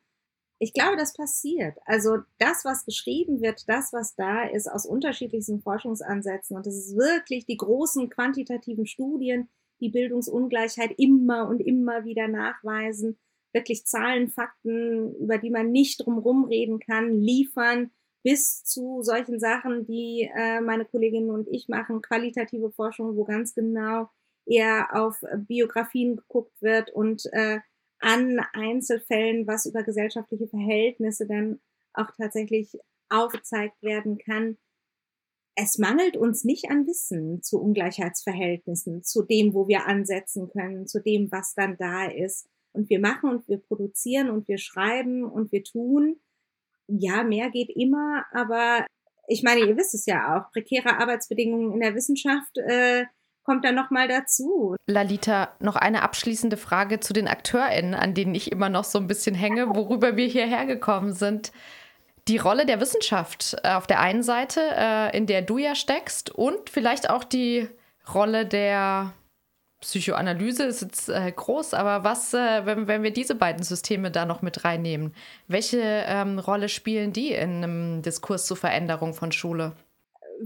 Ich 0.62 0.74
glaube, 0.74 0.98
das 0.98 1.14
passiert. 1.14 1.78
Also 1.86 2.18
das, 2.38 2.66
was 2.66 2.84
geschrieben 2.84 3.40
wird, 3.40 3.66
das, 3.66 3.94
was 3.94 4.14
da 4.14 4.44
ist, 4.44 4.70
aus 4.70 4.84
unterschiedlichsten 4.84 5.62
Forschungsansätzen, 5.62 6.54
und 6.54 6.66
das 6.66 6.74
ist 6.74 6.96
wirklich 6.96 7.46
die 7.46 7.56
großen 7.56 8.10
quantitativen 8.10 8.86
Studien, 8.86 9.48
die 9.80 9.88
Bildungsungleichheit 9.88 10.92
immer 10.98 11.48
und 11.48 11.60
immer 11.60 12.04
wieder 12.04 12.28
nachweisen, 12.28 13.18
wirklich 13.52 13.86
Zahlen, 13.86 14.30
Fakten, 14.30 15.14
über 15.16 15.38
die 15.38 15.50
man 15.50 15.70
nicht 15.72 16.04
drumherum 16.04 16.44
reden 16.44 16.78
kann, 16.80 17.14
liefern, 17.20 17.90
bis 18.22 18.64
zu 18.64 19.02
solchen 19.02 19.40
Sachen, 19.40 19.86
die 19.86 20.30
äh, 20.34 20.60
meine 20.60 20.84
Kolleginnen 20.84 21.30
und 21.30 21.48
ich 21.48 21.68
machen, 21.68 22.02
qualitative 22.02 22.70
Forschung, 22.70 23.16
wo 23.16 23.24
ganz 23.24 23.54
genau 23.54 24.08
eher 24.46 24.88
auf 24.92 25.20
Biografien 25.36 26.16
geguckt 26.16 26.60
wird 26.60 26.90
und 26.90 27.24
äh, 27.32 27.60
an 28.00 28.40
Einzelfällen, 28.52 29.46
was 29.46 29.66
über 29.66 29.82
gesellschaftliche 29.82 30.48
Verhältnisse 30.48 31.26
dann 31.26 31.60
auch 31.92 32.10
tatsächlich 32.16 32.78
aufgezeigt 33.08 33.82
werden 33.82 34.18
kann. 34.18 34.56
Es 35.54 35.78
mangelt 35.78 36.16
uns 36.16 36.44
nicht 36.44 36.70
an 36.70 36.86
Wissen 36.86 37.42
zu 37.42 37.60
Ungleichheitsverhältnissen, 37.60 39.02
zu 39.02 39.22
dem, 39.22 39.52
wo 39.52 39.68
wir 39.68 39.86
ansetzen 39.86 40.48
können, 40.48 40.86
zu 40.86 41.02
dem, 41.02 41.30
was 41.30 41.54
dann 41.54 41.76
da 41.76 42.06
ist. 42.06 42.48
Und 42.72 42.88
wir 42.88 43.00
machen 43.00 43.30
und 43.30 43.48
wir 43.48 43.58
produzieren 43.58 44.30
und 44.30 44.46
wir 44.48 44.58
schreiben 44.58 45.24
und 45.24 45.52
wir 45.52 45.64
tun. 45.64 46.20
Ja, 46.86 47.24
mehr 47.24 47.50
geht 47.50 47.70
immer, 47.70 48.24
aber 48.32 48.86
ich 49.28 49.42
meine, 49.42 49.60
ihr 49.60 49.76
wisst 49.76 49.94
es 49.94 50.06
ja 50.06 50.36
auch, 50.36 50.50
prekäre 50.52 50.98
Arbeitsbedingungen 50.98 51.72
in 51.72 51.80
der 51.80 51.94
Wissenschaft 51.94 52.58
äh, 52.58 53.04
kommt 53.44 53.64
dann 53.64 53.74
nochmal 53.74 54.08
dazu. 54.08 54.76
Lalita, 54.86 55.54
noch 55.60 55.76
eine 55.76 56.02
abschließende 56.02 56.56
Frage 56.56 57.00
zu 57.00 57.12
den 57.12 57.28
AkteurInnen, 57.28 57.94
an 57.94 58.14
denen 58.14 58.34
ich 58.34 58.52
immer 58.52 58.68
noch 58.68 58.84
so 58.84 58.98
ein 58.98 59.06
bisschen 59.06 59.34
hänge, 59.34 59.74
worüber 59.74 60.16
wir 60.16 60.26
hierher 60.26 60.66
gekommen 60.66 61.12
sind. 61.12 61.52
Die 62.28 62.36
Rolle 62.36 62.66
der 62.66 62.80
Wissenschaft 62.80 63.56
äh, 63.62 63.72
auf 63.72 63.86
der 63.86 64.00
einen 64.00 64.22
Seite, 64.22 64.60
äh, 64.76 65.16
in 65.16 65.26
der 65.26 65.42
du 65.42 65.58
ja 65.58 65.74
steckst, 65.74 66.30
und 66.30 66.70
vielleicht 66.70 67.08
auch 67.08 67.24
die 67.24 67.68
Rolle 68.14 68.46
der 68.46 69.14
Psychoanalyse 69.80 70.64
ist 70.64 70.82
jetzt 70.82 71.08
äh, 71.08 71.32
groß, 71.34 71.72
aber 71.72 72.04
was, 72.04 72.34
äh, 72.34 72.66
wenn, 72.66 72.86
wenn 72.86 73.02
wir 73.02 73.12
diese 73.12 73.34
beiden 73.34 73.62
Systeme 73.62 74.10
da 74.10 74.26
noch 74.26 74.42
mit 74.42 74.64
reinnehmen, 74.64 75.14
welche 75.48 75.80
ähm, 75.80 76.38
Rolle 76.38 76.68
spielen 76.68 77.12
die 77.12 77.32
in 77.32 77.64
einem 77.64 78.02
Diskurs 78.02 78.46
zur 78.46 78.58
Veränderung 78.58 79.14
von 79.14 79.32
Schule? 79.32 79.74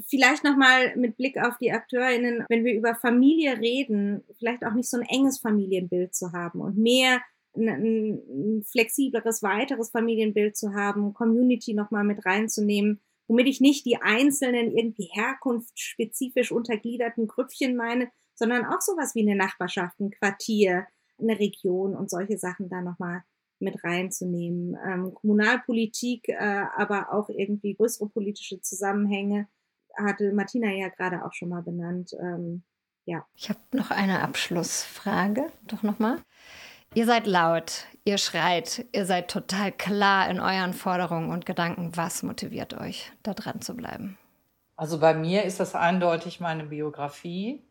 Vielleicht 0.09 0.45
nochmal 0.45 0.97
mit 0.97 1.17
Blick 1.17 1.37
auf 1.37 1.57
die 1.61 1.73
AkteurInnen, 1.73 2.45
wenn 2.49 2.65
wir 2.65 2.75
über 2.75 2.95
Familie 2.95 3.59
reden, 3.59 4.23
vielleicht 4.39 4.65
auch 4.65 4.75
nicht 4.75 4.89
so 4.89 4.99
ein 4.99 5.07
enges 5.09 5.39
Familienbild 5.39 6.15
zu 6.15 6.33
haben 6.33 6.61
und 6.61 6.79
mehr 6.79 7.21
ein, 7.57 7.69
ein 7.69 8.65
flexibleres, 8.65 9.43
weiteres 9.43 9.91
Familienbild 9.91 10.57
zu 10.57 10.75
haben, 10.75 11.15
Community 11.15 11.75
nochmal 11.75 12.05
mit 12.05 12.25
reinzunehmen, 12.25 13.01
womit 13.27 13.49
ich 13.49 13.61
nicht 13.61 13.87
die 13.87 13.97
einzelnen 13.97 14.77
irgendwie 14.77 15.09
herkunftsspezifisch 15.13 16.53
untergliederten 16.53 17.27
Grüppchen 17.27 17.77
meine, 17.77 18.09
sondern 18.35 18.65
auch 18.67 18.81
sowas 18.81 19.15
wie 19.15 19.23
eine 19.23 19.37
Nachbarschaft, 19.37 19.99
ein 20.01 20.11
Quartier, 20.11 20.87
eine 21.21 21.39
Region 21.39 21.95
und 21.95 22.11
solche 22.11 22.39
Sachen 22.39 22.69
da 22.69 22.81
nochmal 22.81 23.23
mit 23.61 23.83
reinzunehmen. 23.85 24.77
Ähm, 24.85 25.15
Kommunalpolitik, 25.15 26.29
äh, 26.29 26.65
aber 26.77 27.13
auch 27.13 27.29
irgendwie 27.29 27.75
größere 27.75 28.09
politische 28.09 28.61
Zusammenhänge 28.61 29.49
hatte 29.97 30.33
Martina 30.33 30.71
ja 30.71 30.89
gerade 30.89 31.25
auch 31.25 31.33
schon 31.33 31.49
mal 31.49 31.63
benannt. 31.63 32.13
Ähm, 32.21 32.63
ja. 33.05 33.25
Ich 33.35 33.49
habe 33.49 33.61
noch 33.73 33.91
eine 33.91 34.23
Abschlussfrage, 34.23 35.47
doch 35.67 35.83
nochmal. 35.83 36.19
Ihr 36.95 37.07
seid 37.07 37.27
laut, 37.27 37.87
ihr 38.05 38.19
schreit, 38.19 38.87
ihr 38.93 39.05
seid 39.05 39.29
total 39.29 39.73
klar 39.73 40.31
in 40.31 40.39
euren 40.39 40.73
Forderungen 40.73 41.31
und 41.31 41.45
Gedanken. 41.45 41.97
Was 41.97 42.23
motiviert 42.23 42.75
euch, 42.75 43.13
da 43.23 43.35
dran 43.35 43.61
zu 43.61 43.75
bleiben? 43.75 44.17
Also 44.77 44.99
bei 44.99 45.15
mir 45.15 45.45
ist 45.45 45.61
das 45.61 45.75
eindeutig 45.75 46.41
meine 46.41 46.65
Biografie 46.65 47.63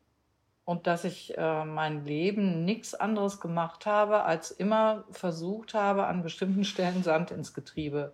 und 0.65 0.88
dass 0.88 1.04
ich 1.04 1.38
äh, 1.38 1.65
mein 1.65 2.06
Leben 2.06 2.63
nichts 2.63 2.93
anderes 2.93 3.39
gemacht 3.39 3.86
habe, 3.86 4.23
als 4.23 4.52
immer 4.52 5.04
versucht 5.12 5.73
habe, 5.73 6.06
an 6.06 6.23
bestimmten 6.23 6.63
Stellen 6.63 7.04
Sand 7.04 7.32
ins 7.32 7.54
Getriebe 7.54 8.13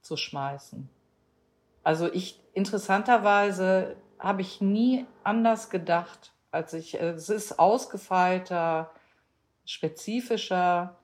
zu 0.00 0.16
schmeißen. 0.16 0.88
Also 1.82 2.10
ich, 2.12 2.40
interessanterweise 2.52 3.96
habe 4.18 4.42
ich 4.42 4.60
nie 4.60 5.06
anders 5.24 5.68
gedacht, 5.70 6.32
als 6.50 6.72
ich, 6.72 6.94
es 6.94 7.28
ist 7.28 7.58
ausgefeilter, 7.58 8.90
spezifischer, 9.64 10.96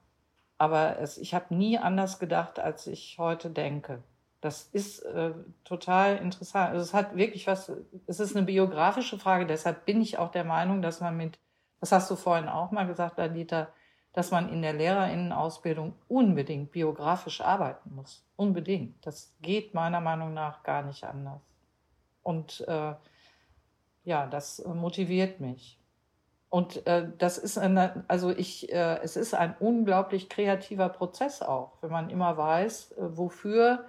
aber 0.59 0.99
es, 0.99 1.19
ich 1.19 1.35
habe 1.35 1.55
nie 1.55 1.79
anders 1.79 2.19
gedacht, 2.19 2.61
als 2.61 2.87
ich 2.87 3.17
heute 3.19 3.51
denke. 3.51 4.03
Das 4.41 4.63
ist 4.73 5.01
äh, 5.01 5.33
total 5.65 6.17
interessant. 6.17 6.71
Also 6.71 6.83
es 6.83 6.95
hat 6.95 7.17
wirklich 7.17 7.47
was, 7.47 7.71
es 8.07 8.21
ist 8.21 8.37
eine 8.37 8.47
biografische 8.47 9.19
Frage, 9.19 9.47
deshalb 9.47 9.85
bin 9.85 10.01
ich 10.01 10.19
auch 10.19 10.31
der 10.31 10.45
Meinung, 10.45 10.81
dass 10.81 11.01
man 11.01 11.17
mit, 11.17 11.39
das 11.81 11.93
hast 11.93 12.11
du 12.11 12.17
vorhin 12.17 12.49
auch 12.49 12.71
mal 12.71 12.87
gesagt, 12.87 13.19
Anita, 13.19 13.69
dass 14.13 14.31
man 14.31 14.49
in 14.49 14.63
der 14.63 14.73
Lehrerinnenausbildung 14.73 15.95
unbedingt 16.09 16.73
biografisch 16.73 17.41
arbeiten 17.43 17.95
muss. 17.95 18.25
Unbedingt. 18.37 19.07
Das 19.07 19.35
geht 19.41 19.75
meiner 19.75 20.01
Meinung 20.01 20.35
nach 20.35 20.63
gar 20.63 20.83
nicht 20.83 21.05
anders. 21.05 21.41
Und 22.23 22.65
äh, 22.67 22.95
ja, 24.05 24.27
das 24.27 24.65
motiviert 24.65 25.41
mich. 25.41 25.79
Und 26.49 26.85
äh, 26.87 27.07
das 27.19 27.39
ist 27.39 27.59
eine, 27.59 28.05
also 28.09 28.31
ich, 28.31 28.73
äh, 28.73 28.99
es 29.03 29.17
ist 29.17 29.35
ein 29.35 29.55
unglaublich 29.61 30.29
kreativer 30.29 30.89
Prozess 30.89 31.43
auch, 31.43 31.75
wenn 31.81 31.93
man 31.93 32.11
immer 32.11 32.37
weiß, 32.37 32.93
äh, 32.93 33.17
wofür 33.17 33.85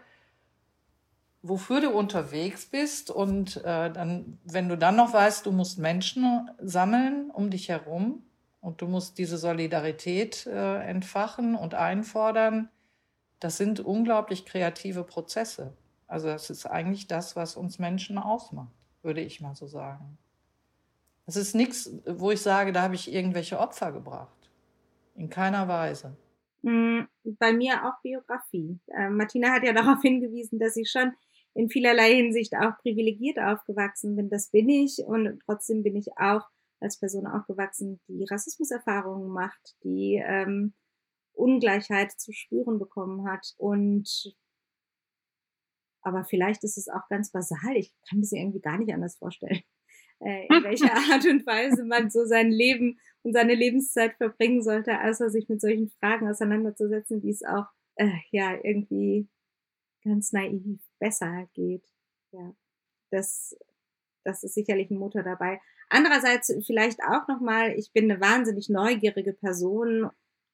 wofür 1.44 1.82
du 1.82 1.90
unterwegs 1.90 2.66
bist 2.66 3.10
und 3.10 3.58
äh, 3.58 3.92
dann, 3.92 4.40
wenn 4.44 4.70
du 4.70 4.78
dann 4.78 4.96
noch 4.96 5.14
weißt, 5.14 5.46
du 5.46 5.52
musst 5.52 5.80
Menschen 5.80 6.50
sammeln 6.60 7.32
um 7.32 7.50
dich 7.50 7.70
herum 7.70 8.24
und 8.60 8.82
du 8.82 8.88
musst 8.88 9.18
diese 9.18 9.38
Solidarität 9.38 10.46
äh, 10.46 10.82
entfachen 10.84 11.56
und 11.56 11.74
einfordern, 11.74 12.70
das 13.40 13.58
sind 13.58 13.80
unglaublich 13.80 14.46
kreative 14.46 15.04
Prozesse. 15.04 15.74
Also 16.08 16.28
das 16.28 16.50
ist 16.50 16.68
eigentlich 16.68 17.08
das, 17.08 17.36
was 17.36 17.56
uns 17.56 17.80
Menschen 17.80 18.18
ausmacht, 18.20 18.76
würde 19.02 19.22
ich 19.22 19.42
mal 19.42 19.56
so 19.56 19.66
sagen. 19.66 20.18
Es 21.26 21.36
ist 21.36 21.56
nichts, 21.56 21.92
wo 22.06 22.32
ich 22.32 22.42
sage, 22.42 22.72
da 22.72 22.84
habe 22.84 22.96
ich 22.96 23.12
irgendwelche 23.12 23.60
Opfer 23.60 23.92
gebracht. 23.92 24.50
In 25.16 25.30
keiner 25.30 25.68
Weise. 25.68 26.16
Hm, 26.64 27.08
bei 27.24 27.54
mir 27.54 27.86
auch 27.86 28.00
Biografie. 28.04 28.80
Äh, 28.88 29.10
Martina 29.10 29.52
hat 29.54 29.64
ja 29.64 29.74
darauf 29.74 30.02
hingewiesen, 30.04 30.60
dass 30.60 30.76
ich 30.76 30.92
schon 30.92 31.14
in 31.54 31.70
vielerlei 31.70 32.16
Hinsicht 32.16 32.56
auch 32.56 32.78
privilegiert 32.82 33.40
aufgewachsen 33.40 34.16
bin. 34.16 34.30
Das 34.30 34.50
bin 34.50 34.70
ich 34.70 35.00
und 35.06 35.40
trotzdem 35.46 35.84
bin 35.84 35.96
ich 35.96 36.08
auch 36.18 36.44
als 36.80 37.00
Person 37.00 37.28
aufgewachsen, 37.28 38.00
die 38.08 38.26
Rassismuserfahrungen 38.30 39.30
macht, 39.30 39.76
die 39.84 40.22
ähm, 40.26 40.74
Ungleichheit 41.34 42.12
zu 42.12 42.32
spüren 42.34 42.80
bekommen 42.80 43.28
hat 43.28 43.54
und 43.58 44.36
aber 46.04 46.26
vielleicht 46.26 46.64
ist 46.64 46.78
es 46.78 46.88
auch 46.88 47.08
ganz 47.10 47.32
basal. 47.32 47.76
Ich 47.76 47.94
kann 48.10 48.18
mir 48.18 48.24
das 48.24 48.32
irgendwie 48.32 48.60
gar 48.60 48.80
nicht 48.80 48.92
anders 48.92 49.18
vorstellen, 49.18 49.62
äh, 50.20 50.48
in 50.48 50.64
welcher 50.64 50.92
Art 51.14 51.26
und 51.26 51.46
Weise 51.46 51.86
man 51.86 52.10
so 52.10 52.26
sein 52.26 52.52
Leben 52.52 53.00
und 53.22 53.34
seine 53.34 53.54
Lebenszeit 53.54 54.16
verbringen 54.16 54.64
sollte, 54.64 55.00
außer 55.00 55.30
sich 55.30 55.48
mit 55.48 55.62
solchen 55.62 55.90
Fragen 56.00 56.28
auseinanderzusetzen, 56.28 57.22
wie 57.22 57.30
es 57.30 57.44
auch 57.44 57.68
äh, 57.96 58.10
ja 58.32 58.58
irgendwie 58.64 59.28
ganz 60.04 60.32
naiv 60.32 60.80
besser 61.02 61.48
geht. 61.54 61.84
Ja, 62.32 62.54
das, 63.10 63.58
das 64.24 64.44
ist 64.44 64.54
sicherlich 64.54 64.90
ein 64.92 64.98
Motor 64.98 65.24
dabei. 65.24 65.60
Andererseits 65.90 66.56
vielleicht 66.66 67.00
auch 67.04 67.28
nochmal, 67.28 67.74
ich 67.78 67.92
bin 67.92 68.10
eine 68.10 68.22
wahnsinnig 68.22 68.70
neugierige 68.70 69.34
Person, 69.34 70.10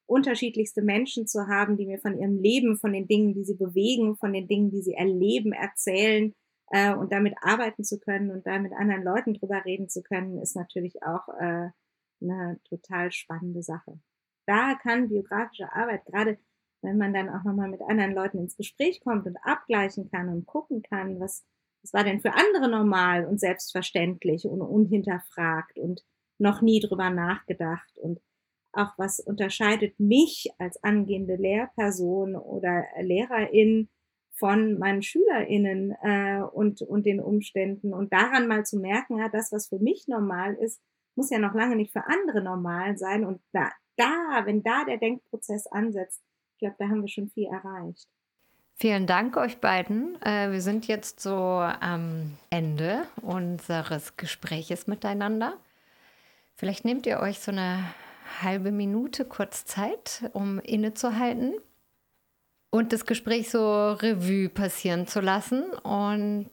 unterschiedlichste 0.07 0.81
Menschen 0.81 1.27
zu 1.27 1.47
haben, 1.47 1.77
die 1.77 1.85
mir 1.85 1.99
von 1.99 2.17
ihrem 2.17 2.39
Leben, 2.41 2.77
von 2.77 2.93
den 2.93 3.07
Dingen, 3.07 3.33
die 3.33 3.43
sie 3.43 3.55
bewegen, 3.55 4.15
von 4.15 4.33
den 4.33 4.47
Dingen, 4.47 4.71
die 4.71 4.81
sie 4.81 4.93
erleben, 4.93 5.51
erzählen 5.51 6.33
äh, 6.71 6.95
und 6.95 7.11
damit 7.11 7.35
arbeiten 7.41 7.83
zu 7.83 7.99
können 7.99 8.31
und 8.31 8.47
da 8.47 8.57
mit 8.57 8.71
anderen 8.73 9.03
Leuten 9.03 9.33
drüber 9.33 9.63
reden 9.65 9.89
zu 9.89 10.01
können, 10.01 10.41
ist 10.41 10.55
natürlich 10.55 11.03
auch 11.03 11.27
äh, 11.39 11.69
eine 12.21 12.59
total 12.67 13.11
spannende 13.11 13.61
Sache. 13.61 13.99
Da 14.47 14.75
kann 14.81 15.09
biografische 15.09 15.71
Arbeit 15.73 16.05
gerade 16.05 16.39
wenn 16.81 16.97
man 16.97 17.13
dann 17.13 17.29
auch 17.29 17.43
nochmal 17.43 17.69
mit 17.69 17.81
anderen 17.81 18.13
Leuten 18.13 18.39
ins 18.39 18.55
Gespräch 18.55 19.01
kommt 19.01 19.25
und 19.25 19.37
abgleichen 19.43 20.09
kann 20.09 20.29
und 20.29 20.45
gucken 20.45 20.83
kann, 20.83 21.19
was, 21.19 21.45
was 21.81 21.93
war 21.93 22.03
denn 22.03 22.21
für 22.21 22.33
andere 22.33 22.69
normal 22.69 23.25
und 23.25 23.39
selbstverständlich 23.39 24.45
und 24.45 24.61
unhinterfragt 24.61 25.77
und 25.77 26.03
noch 26.39 26.61
nie 26.61 26.79
drüber 26.79 27.09
nachgedacht 27.09 27.97
und 27.97 28.19
auch 28.73 28.93
was 28.97 29.19
unterscheidet 29.19 29.99
mich 29.99 30.49
als 30.59 30.81
angehende 30.83 31.35
Lehrperson 31.35 32.35
oder 32.35 32.85
Lehrerin 33.01 33.89
von 34.37 34.77
meinen 34.77 35.01
SchülerInnen 35.01 35.95
äh, 36.03 36.41
und, 36.41 36.81
und 36.83 37.05
den 37.05 37.19
Umständen? 37.19 37.93
Und 37.93 38.13
daran 38.13 38.47
mal 38.47 38.65
zu 38.65 38.77
merken, 38.77 39.17
ja, 39.17 39.29
das, 39.29 39.51
was 39.51 39.67
für 39.67 39.79
mich 39.79 40.07
normal 40.07 40.53
ist, 40.55 40.79
muss 41.15 41.31
ja 41.31 41.39
noch 41.39 41.55
lange 41.55 41.75
nicht 41.75 41.91
für 41.91 42.05
andere 42.05 42.43
normal 42.43 42.97
sein. 42.97 43.25
Und 43.25 43.41
da, 43.51 43.71
da, 43.95 44.43
wenn 44.45 44.61
da 44.61 44.85
der 44.85 44.97
Denkprozess 44.97 45.65
ansetzt, 45.67 46.21
ich 46.57 46.59
glaube, 46.59 46.75
da 46.79 46.85
haben 46.85 47.01
wir 47.01 47.07
schon 47.07 47.29
viel 47.29 47.45
erreicht. 47.45 48.07
Vielen 48.73 49.05
Dank 49.05 49.37
euch 49.37 49.59
beiden. 49.59 50.19
Äh, 50.23 50.51
wir 50.51 50.61
sind 50.61 50.87
jetzt 50.87 51.19
so 51.19 51.35
am 51.35 52.35
Ende 52.49 53.03
unseres 53.21 54.17
Gespräches 54.17 54.87
miteinander. 54.87 55.53
Vielleicht 56.55 56.83
nehmt 56.83 57.05
ihr 57.05 57.19
euch 57.19 57.39
so 57.39 57.51
eine 57.51 57.83
halbe 58.41 58.71
Minute 58.71 59.23
kurz 59.23 59.65
Zeit, 59.65 60.31
um 60.33 60.57
innezuhalten 60.59 61.53
und 62.71 62.91
das 62.91 63.05
Gespräch 63.05 63.51
so 63.51 63.91
Revue 63.91 64.49
passieren 64.49 65.05
zu 65.05 65.21
lassen. 65.21 65.69
Und 65.83 66.49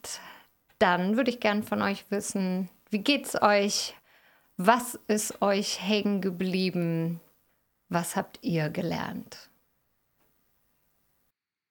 dann 0.78 1.16
würde 1.16 1.30
ich 1.30 1.40
gern 1.40 1.62
von 1.62 1.80
euch 1.80 2.10
wissen, 2.10 2.68
wie 2.90 2.98
geht's 2.98 3.40
euch? 3.40 3.94
Was 4.58 5.00
ist 5.08 5.40
euch 5.40 5.80
hängen 5.80 6.20
geblieben? 6.20 7.20
Was 7.88 8.16
habt 8.16 8.38
ihr 8.42 8.68
gelernt? 8.68 9.48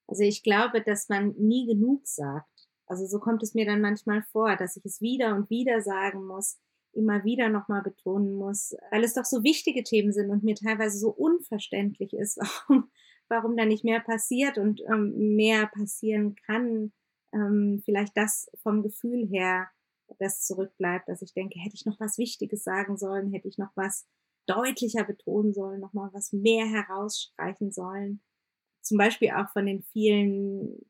Also 0.07 0.23
ich 0.23 0.43
glaube, 0.43 0.81
dass 0.81 1.09
man 1.09 1.33
nie 1.37 1.65
genug 1.65 2.05
sagt. 2.07 2.49
Also 2.85 3.05
so 3.05 3.19
kommt 3.19 3.41
es 3.43 3.53
mir 3.53 3.65
dann 3.65 3.81
manchmal 3.81 4.23
vor, 4.31 4.55
dass 4.55 4.75
ich 4.75 4.85
es 4.85 5.01
wieder 5.01 5.35
und 5.35 5.49
wieder 5.49 5.81
sagen 5.81 6.25
muss, 6.25 6.59
immer 6.93 7.23
wieder 7.23 7.49
nochmal 7.49 7.81
betonen 7.81 8.33
muss, 8.33 8.75
weil 8.91 9.03
es 9.03 9.13
doch 9.13 9.25
so 9.25 9.43
wichtige 9.43 9.83
Themen 9.83 10.11
sind 10.11 10.29
und 10.29 10.43
mir 10.43 10.55
teilweise 10.55 10.97
so 10.99 11.09
unverständlich 11.09 12.13
ist, 12.13 12.37
warum, 12.37 12.91
warum 13.29 13.57
da 13.57 13.65
nicht 13.65 13.83
mehr 13.83 13.99
passiert 13.99 14.57
und 14.57 14.81
ähm, 14.81 15.35
mehr 15.35 15.67
passieren 15.67 16.35
kann. 16.45 16.91
Ähm, 17.33 17.81
vielleicht 17.83 18.15
das 18.15 18.49
vom 18.61 18.83
Gefühl 18.83 19.27
her, 19.27 19.67
das 20.19 20.43
zurückbleibt, 20.45 21.07
dass 21.09 21.21
ich 21.21 21.33
denke, 21.33 21.59
hätte 21.59 21.75
ich 21.75 21.85
noch 21.85 21.99
was 21.99 22.17
Wichtiges 22.17 22.63
sagen 22.63 22.97
sollen, 22.97 23.31
hätte 23.31 23.47
ich 23.47 23.57
noch 23.57 23.71
was 23.75 24.05
deutlicher 24.45 25.03
betonen 25.03 25.53
sollen, 25.53 25.79
noch 25.79 25.93
mal 25.93 26.09
was 26.13 26.33
mehr 26.33 26.65
herausstreichen 26.67 27.71
sollen. 27.71 28.21
Zum 28.83 28.97
Beispiel 28.97 29.31
auch 29.31 29.49
von 29.49 29.65
den 29.65 29.81
vielen 29.81 30.85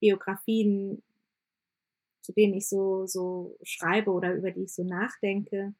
Biografien, 0.00 1.02
zu 2.22 2.32
denen 2.32 2.54
ich 2.54 2.68
so, 2.68 3.06
so 3.06 3.58
schreibe 3.62 4.10
oder 4.10 4.34
über 4.34 4.50
die 4.50 4.62
ich 4.62 4.74
so 4.74 4.84
nachdenke. 4.84 5.74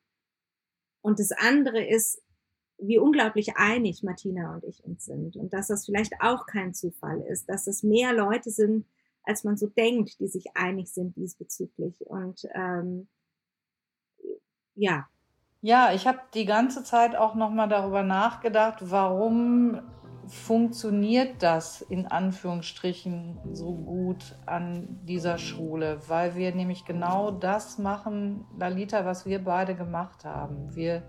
Und 1.01 1.21
das 1.21 1.33
andere 1.33 1.85
ist, 1.85 2.21
wie 2.79 2.99
unglaublich 2.99 3.57
einig 3.57 4.03
Martina 4.03 4.55
und 4.55 4.65
ich 4.65 4.85
uns 4.85 5.05
sind. 5.05 5.37
Und 5.37 5.53
dass 5.53 5.69
das 5.69 5.87
vielleicht 5.87 6.15
auch 6.21 6.47
kein 6.47 6.75
Zufall 6.75 7.21
ist, 7.23 7.49
dass 7.49 7.67
es 7.67 7.83
mehr 7.83 8.13
Leute 8.13 8.51
sind, 8.51 8.87
als 9.23 9.45
man 9.45 9.57
so 9.57 9.67
denkt, 9.67 10.21
die 10.21 10.29
sich 10.29 10.57
einig 10.57 10.91
sind 10.91 11.17
diesbezüglich. 11.17 12.07
Und 12.07 12.49
ähm, 12.55 13.09
ja. 14.75 15.09
Ja, 15.61 15.93
ich 15.93 16.07
habe 16.07 16.21
die 16.35 16.45
ganze 16.45 16.85
Zeit 16.85 17.17
auch 17.17 17.35
nochmal 17.35 17.69
darüber 17.69 18.05
nachgedacht, 18.05 18.79
warum 18.91 19.83
funktioniert 20.29 21.43
das 21.43 21.83
in 21.83 22.07
Anführungsstrichen 22.07 23.39
so 23.53 23.75
gut 23.75 24.37
an 24.47 25.01
dieser 25.05 25.39
Schule, 25.39 26.01
weil 26.09 26.37
wir 26.37 26.55
nämlich 26.55 26.85
genau 26.85 27.31
das 27.31 27.79
machen, 27.79 28.45
Lalita, 28.59 29.05
was 29.05 29.27
wir 29.27 29.43
beide 29.43 29.75
gemacht 29.75 30.25
haben. 30.25 30.75
Wir, 30.75 31.03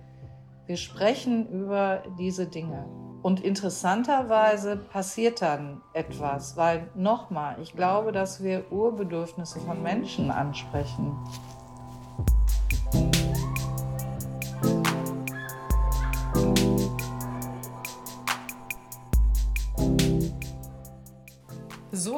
wir 0.65 0.77
sprechen 0.77 1.47
über 1.49 2.03
diese 2.17 2.47
Dinge. 2.47 2.85
Und 3.21 3.41
interessanterweise 3.41 4.77
passiert 4.77 5.41
dann 5.41 5.81
etwas, 5.93 6.55
weil 6.55 6.89
nochmal, 6.95 7.57
ich 7.61 7.73
glaube, 7.73 8.13
dass 8.13 8.41
wir 8.41 8.71
Urbedürfnisse 8.71 9.59
von 9.59 9.83
Menschen 9.83 10.31
ansprechen. 10.31 11.17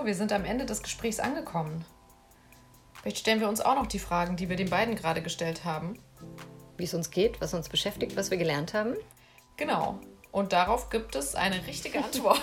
So, 0.01 0.07
wir 0.07 0.15
sind 0.15 0.31
am 0.31 0.45
Ende 0.45 0.65
des 0.65 0.81
Gesprächs 0.81 1.19
angekommen. 1.19 1.85
Vielleicht 2.99 3.19
stellen 3.19 3.39
wir 3.39 3.47
uns 3.47 3.61
auch 3.61 3.75
noch 3.75 3.85
die 3.85 3.99
Fragen, 3.99 4.35
die 4.35 4.49
wir 4.49 4.55
den 4.55 4.69
beiden 4.71 4.95
gerade 4.95 5.21
gestellt 5.21 5.63
haben. 5.63 5.99
Wie 6.75 6.85
es 6.85 6.95
uns 6.95 7.11
geht, 7.11 7.39
was 7.39 7.53
uns 7.53 7.69
beschäftigt, 7.69 8.15
was 8.15 8.31
wir 8.31 8.39
gelernt 8.39 8.73
haben. 8.73 8.95
Genau. 9.57 9.99
Und 10.31 10.53
darauf 10.53 10.89
gibt 10.89 11.15
es 11.15 11.35
eine 11.35 11.67
richtige 11.67 12.03
Antwort. 12.03 12.41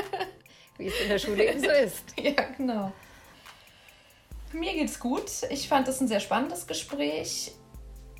Wie 0.78 0.86
es 0.86 0.98
in 1.02 1.10
der 1.10 1.18
Schule 1.18 1.50
eben 1.50 1.60
so 1.60 1.68
ist. 1.68 2.04
ja, 2.18 2.44
genau. 2.56 2.92
Mir 4.52 4.72
geht's 4.72 4.98
gut. 4.98 5.30
Ich 5.50 5.68
fand 5.68 5.86
es 5.86 6.00
ein 6.00 6.08
sehr 6.08 6.20
spannendes 6.20 6.66
Gespräch. 6.66 7.52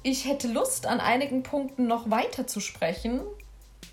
Ich 0.03 0.27
hätte 0.27 0.49
Lust, 0.49 0.87
an 0.87 1.01
einigen 1.01 1.43
Punkten 1.43 1.87
noch 1.87 2.11
weiter 2.11 2.47
zu 2.47 2.61
sprechen. 2.61 3.23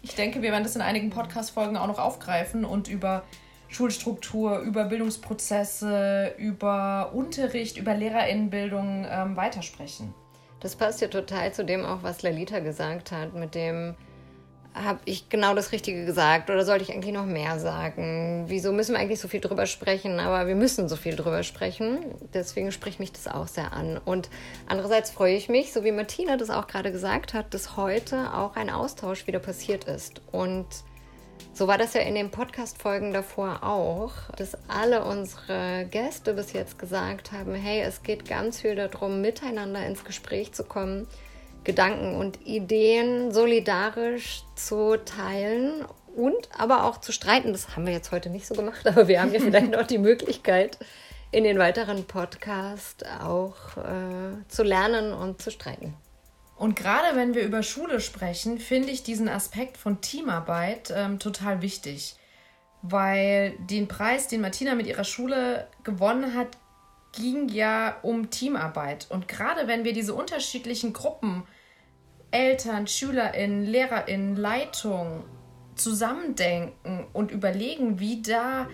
Ich 0.01 0.15
denke, 0.15 0.41
wir 0.41 0.51
werden 0.51 0.65
das 0.65 0.75
in 0.75 0.81
einigen 0.81 1.09
Podcast-Folgen 1.09 1.77
auch 1.77 1.87
noch 1.87 1.99
aufgreifen 1.99 2.65
und 2.65 2.89
über 2.89 3.23
Schulstruktur, 3.69 4.59
über 4.59 4.85
Bildungsprozesse, 4.85 6.33
über 6.37 7.11
Unterricht, 7.13 7.77
über 7.77 7.93
Lehrerinnenbildung 7.93 9.05
ähm, 9.09 9.35
weitersprechen. 9.35 10.13
Das 10.59 10.75
passt 10.75 11.01
ja 11.01 11.07
total 11.07 11.53
zu 11.53 11.63
dem 11.63 11.85
auch, 11.85 12.01
was 12.01 12.23
Lalita 12.23 12.59
gesagt 12.59 13.11
hat, 13.11 13.33
mit 13.33 13.53
dem, 13.53 13.95
habe 14.83 14.99
ich 15.05 15.29
genau 15.29 15.55
das 15.55 15.71
Richtige 15.71 16.05
gesagt 16.05 16.49
oder 16.49 16.63
sollte 16.65 16.83
ich 16.83 16.93
eigentlich 16.93 17.13
noch 17.13 17.25
mehr 17.25 17.59
sagen? 17.59 18.45
Wieso 18.47 18.71
müssen 18.71 18.93
wir 18.93 18.99
eigentlich 18.99 19.19
so 19.19 19.27
viel 19.27 19.39
drüber 19.39 19.65
sprechen? 19.65 20.19
Aber 20.19 20.47
wir 20.47 20.55
müssen 20.55 20.87
so 20.87 20.95
viel 20.95 21.15
drüber 21.15 21.43
sprechen. 21.43 21.99
Deswegen 22.33 22.71
spricht 22.71 22.99
mich 22.99 23.11
das 23.11 23.27
auch 23.27 23.47
sehr 23.47 23.73
an. 23.73 23.97
Und 23.97 24.29
andererseits 24.67 25.09
freue 25.09 25.35
ich 25.35 25.49
mich, 25.49 25.73
so 25.73 25.83
wie 25.83 25.91
Martina 25.91 26.37
das 26.37 26.49
auch 26.49 26.67
gerade 26.67 26.91
gesagt 26.91 27.33
hat, 27.33 27.53
dass 27.53 27.75
heute 27.75 28.33
auch 28.33 28.55
ein 28.55 28.69
Austausch 28.69 29.27
wieder 29.27 29.39
passiert 29.39 29.85
ist. 29.85 30.21
Und 30.31 30.67
so 31.53 31.67
war 31.67 31.77
das 31.77 31.93
ja 31.93 32.01
in 32.01 32.15
den 32.15 32.29
Podcast-Folgen 32.29 33.13
davor 33.13 33.63
auch, 33.63 34.11
dass 34.35 34.57
alle 34.67 35.03
unsere 35.03 35.87
Gäste 35.89 36.33
bis 36.33 36.53
jetzt 36.53 36.77
gesagt 36.77 37.31
haben, 37.31 37.55
hey, 37.55 37.81
es 37.81 38.03
geht 38.03 38.27
ganz 38.27 38.61
viel 38.61 38.75
darum, 38.75 39.21
miteinander 39.21 39.85
ins 39.85 40.05
Gespräch 40.05 40.53
zu 40.53 40.63
kommen, 40.63 41.07
Gedanken 41.63 42.15
und 42.15 42.45
Ideen 42.45 43.31
solidarisch 43.31 44.43
zu 44.55 44.97
teilen 44.97 45.83
und 46.15 46.49
aber 46.57 46.85
auch 46.85 47.01
zu 47.01 47.11
streiten. 47.11 47.51
Das 47.51 47.75
haben 47.75 47.85
wir 47.85 47.93
jetzt 47.93 48.11
heute 48.11 48.29
nicht 48.29 48.47
so 48.47 48.55
gemacht, 48.55 48.87
aber 48.87 49.07
wir 49.07 49.21
haben 49.21 49.33
ja 49.33 49.39
vielleicht 49.39 49.71
noch 49.71 49.87
die 49.87 49.97
Möglichkeit, 49.97 50.77
in 51.31 51.43
den 51.43 51.59
weiteren 51.59 52.05
Podcast 52.05 53.05
auch 53.21 53.77
äh, 53.77 54.47
zu 54.47 54.63
lernen 54.63 55.11
und 55.13 55.41
zu 55.41 55.51
streiten. 55.51 55.93
Und 56.57 56.75
gerade 56.75 57.15
wenn 57.15 57.35
wir 57.35 57.43
über 57.43 57.61
Schule 57.61 58.01
sprechen, 58.01 58.57
finde 58.57 58.89
ich 58.89 59.03
diesen 59.03 59.29
Aspekt 59.29 59.77
von 59.77 60.01
Teamarbeit 60.01 60.91
ähm, 60.95 61.19
total 61.19 61.61
wichtig. 61.61 62.15
Weil 62.81 63.57
den 63.59 63.87
Preis, 63.87 64.27
den 64.27 64.41
Martina 64.41 64.73
mit 64.73 64.87
ihrer 64.87 65.03
Schule 65.03 65.67
gewonnen 65.83 66.33
hat, 66.33 66.57
ging 67.13 67.49
ja 67.49 67.97
um 68.01 68.29
Teamarbeit. 68.29 69.07
Und 69.09 69.27
gerade 69.27 69.67
wenn 69.67 69.83
wir 69.83 69.93
diese 69.93 70.15
unterschiedlichen 70.15 70.93
Gruppen, 70.93 71.43
Eltern, 72.31 72.87
SchülerInnen, 72.87 73.65
LehrerInnen, 73.65 74.35
Leitung 74.35 75.23
zusammendenken 75.75 77.05
und 77.13 77.31
überlegen, 77.31 77.99
wie 77.99 78.21
da 78.21 78.67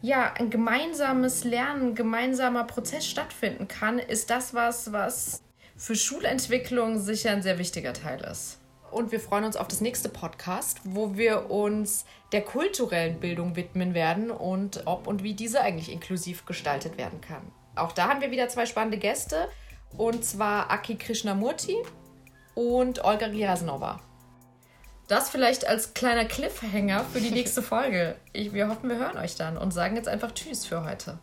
ja 0.00 0.32
ein 0.34 0.50
gemeinsames 0.50 1.44
Lernen, 1.44 1.90
ein 1.90 1.94
gemeinsamer 1.94 2.64
Prozess 2.64 3.06
stattfinden 3.06 3.68
kann, 3.68 3.98
ist 3.98 4.30
das 4.30 4.54
was, 4.54 4.92
was 4.92 5.42
für 5.78 5.94
Schulentwicklung 5.94 6.98
sicher 6.98 7.30
ein 7.30 7.42
sehr 7.42 7.58
wichtiger 7.58 7.92
Teil 7.92 8.20
ist. 8.20 8.58
Und 8.90 9.12
wir 9.12 9.20
freuen 9.20 9.44
uns 9.44 9.56
auf 9.56 9.68
das 9.68 9.80
nächste 9.80 10.08
Podcast, 10.08 10.80
wo 10.82 11.16
wir 11.16 11.50
uns 11.50 12.04
der 12.32 12.42
kulturellen 12.42 13.20
Bildung 13.20 13.54
widmen 13.54 13.94
werden 13.94 14.30
und 14.30 14.82
ob 14.86 15.06
und 15.06 15.22
wie 15.22 15.34
diese 15.34 15.60
eigentlich 15.60 15.92
inklusiv 15.92 16.46
gestaltet 16.46 16.98
werden 16.98 17.20
kann. 17.20 17.52
Auch 17.76 17.92
da 17.92 18.08
haben 18.08 18.20
wir 18.20 18.30
wieder 18.30 18.48
zwei 18.48 18.66
spannende 18.66 18.98
Gäste, 18.98 19.48
und 19.96 20.24
zwar 20.24 20.70
Aki 20.70 20.96
Krishnamurti 20.96 21.76
und 22.54 23.04
Olga 23.04 23.26
Riasnova. 23.26 24.00
Das 25.06 25.30
vielleicht 25.30 25.66
als 25.66 25.94
kleiner 25.94 26.24
Cliffhanger 26.24 27.04
für 27.04 27.20
die 27.20 27.30
nächste 27.30 27.62
Folge. 27.62 28.16
Ich, 28.32 28.52
wir 28.52 28.68
hoffen, 28.68 28.90
wir 28.90 28.98
hören 28.98 29.16
euch 29.16 29.36
dann 29.36 29.56
und 29.56 29.72
sagen 29.72 29.96
jetzt 29.96 30.08
einfach 30.08 30.32
Tschüss 30.32 30.66
für 30.66 30.84
heute. 30.84 31.18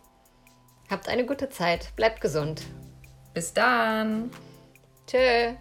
Habt 0.90 1.10
eine 1.10 1.26
gute 1.26 1.50
Zeit. 1.50 1.96
Bleibt 1.96 2.22
gesund. 2.22 2.64
Bis 3.36 3.54
dann. 3.54 4.32
Tschö. 5.06 5.56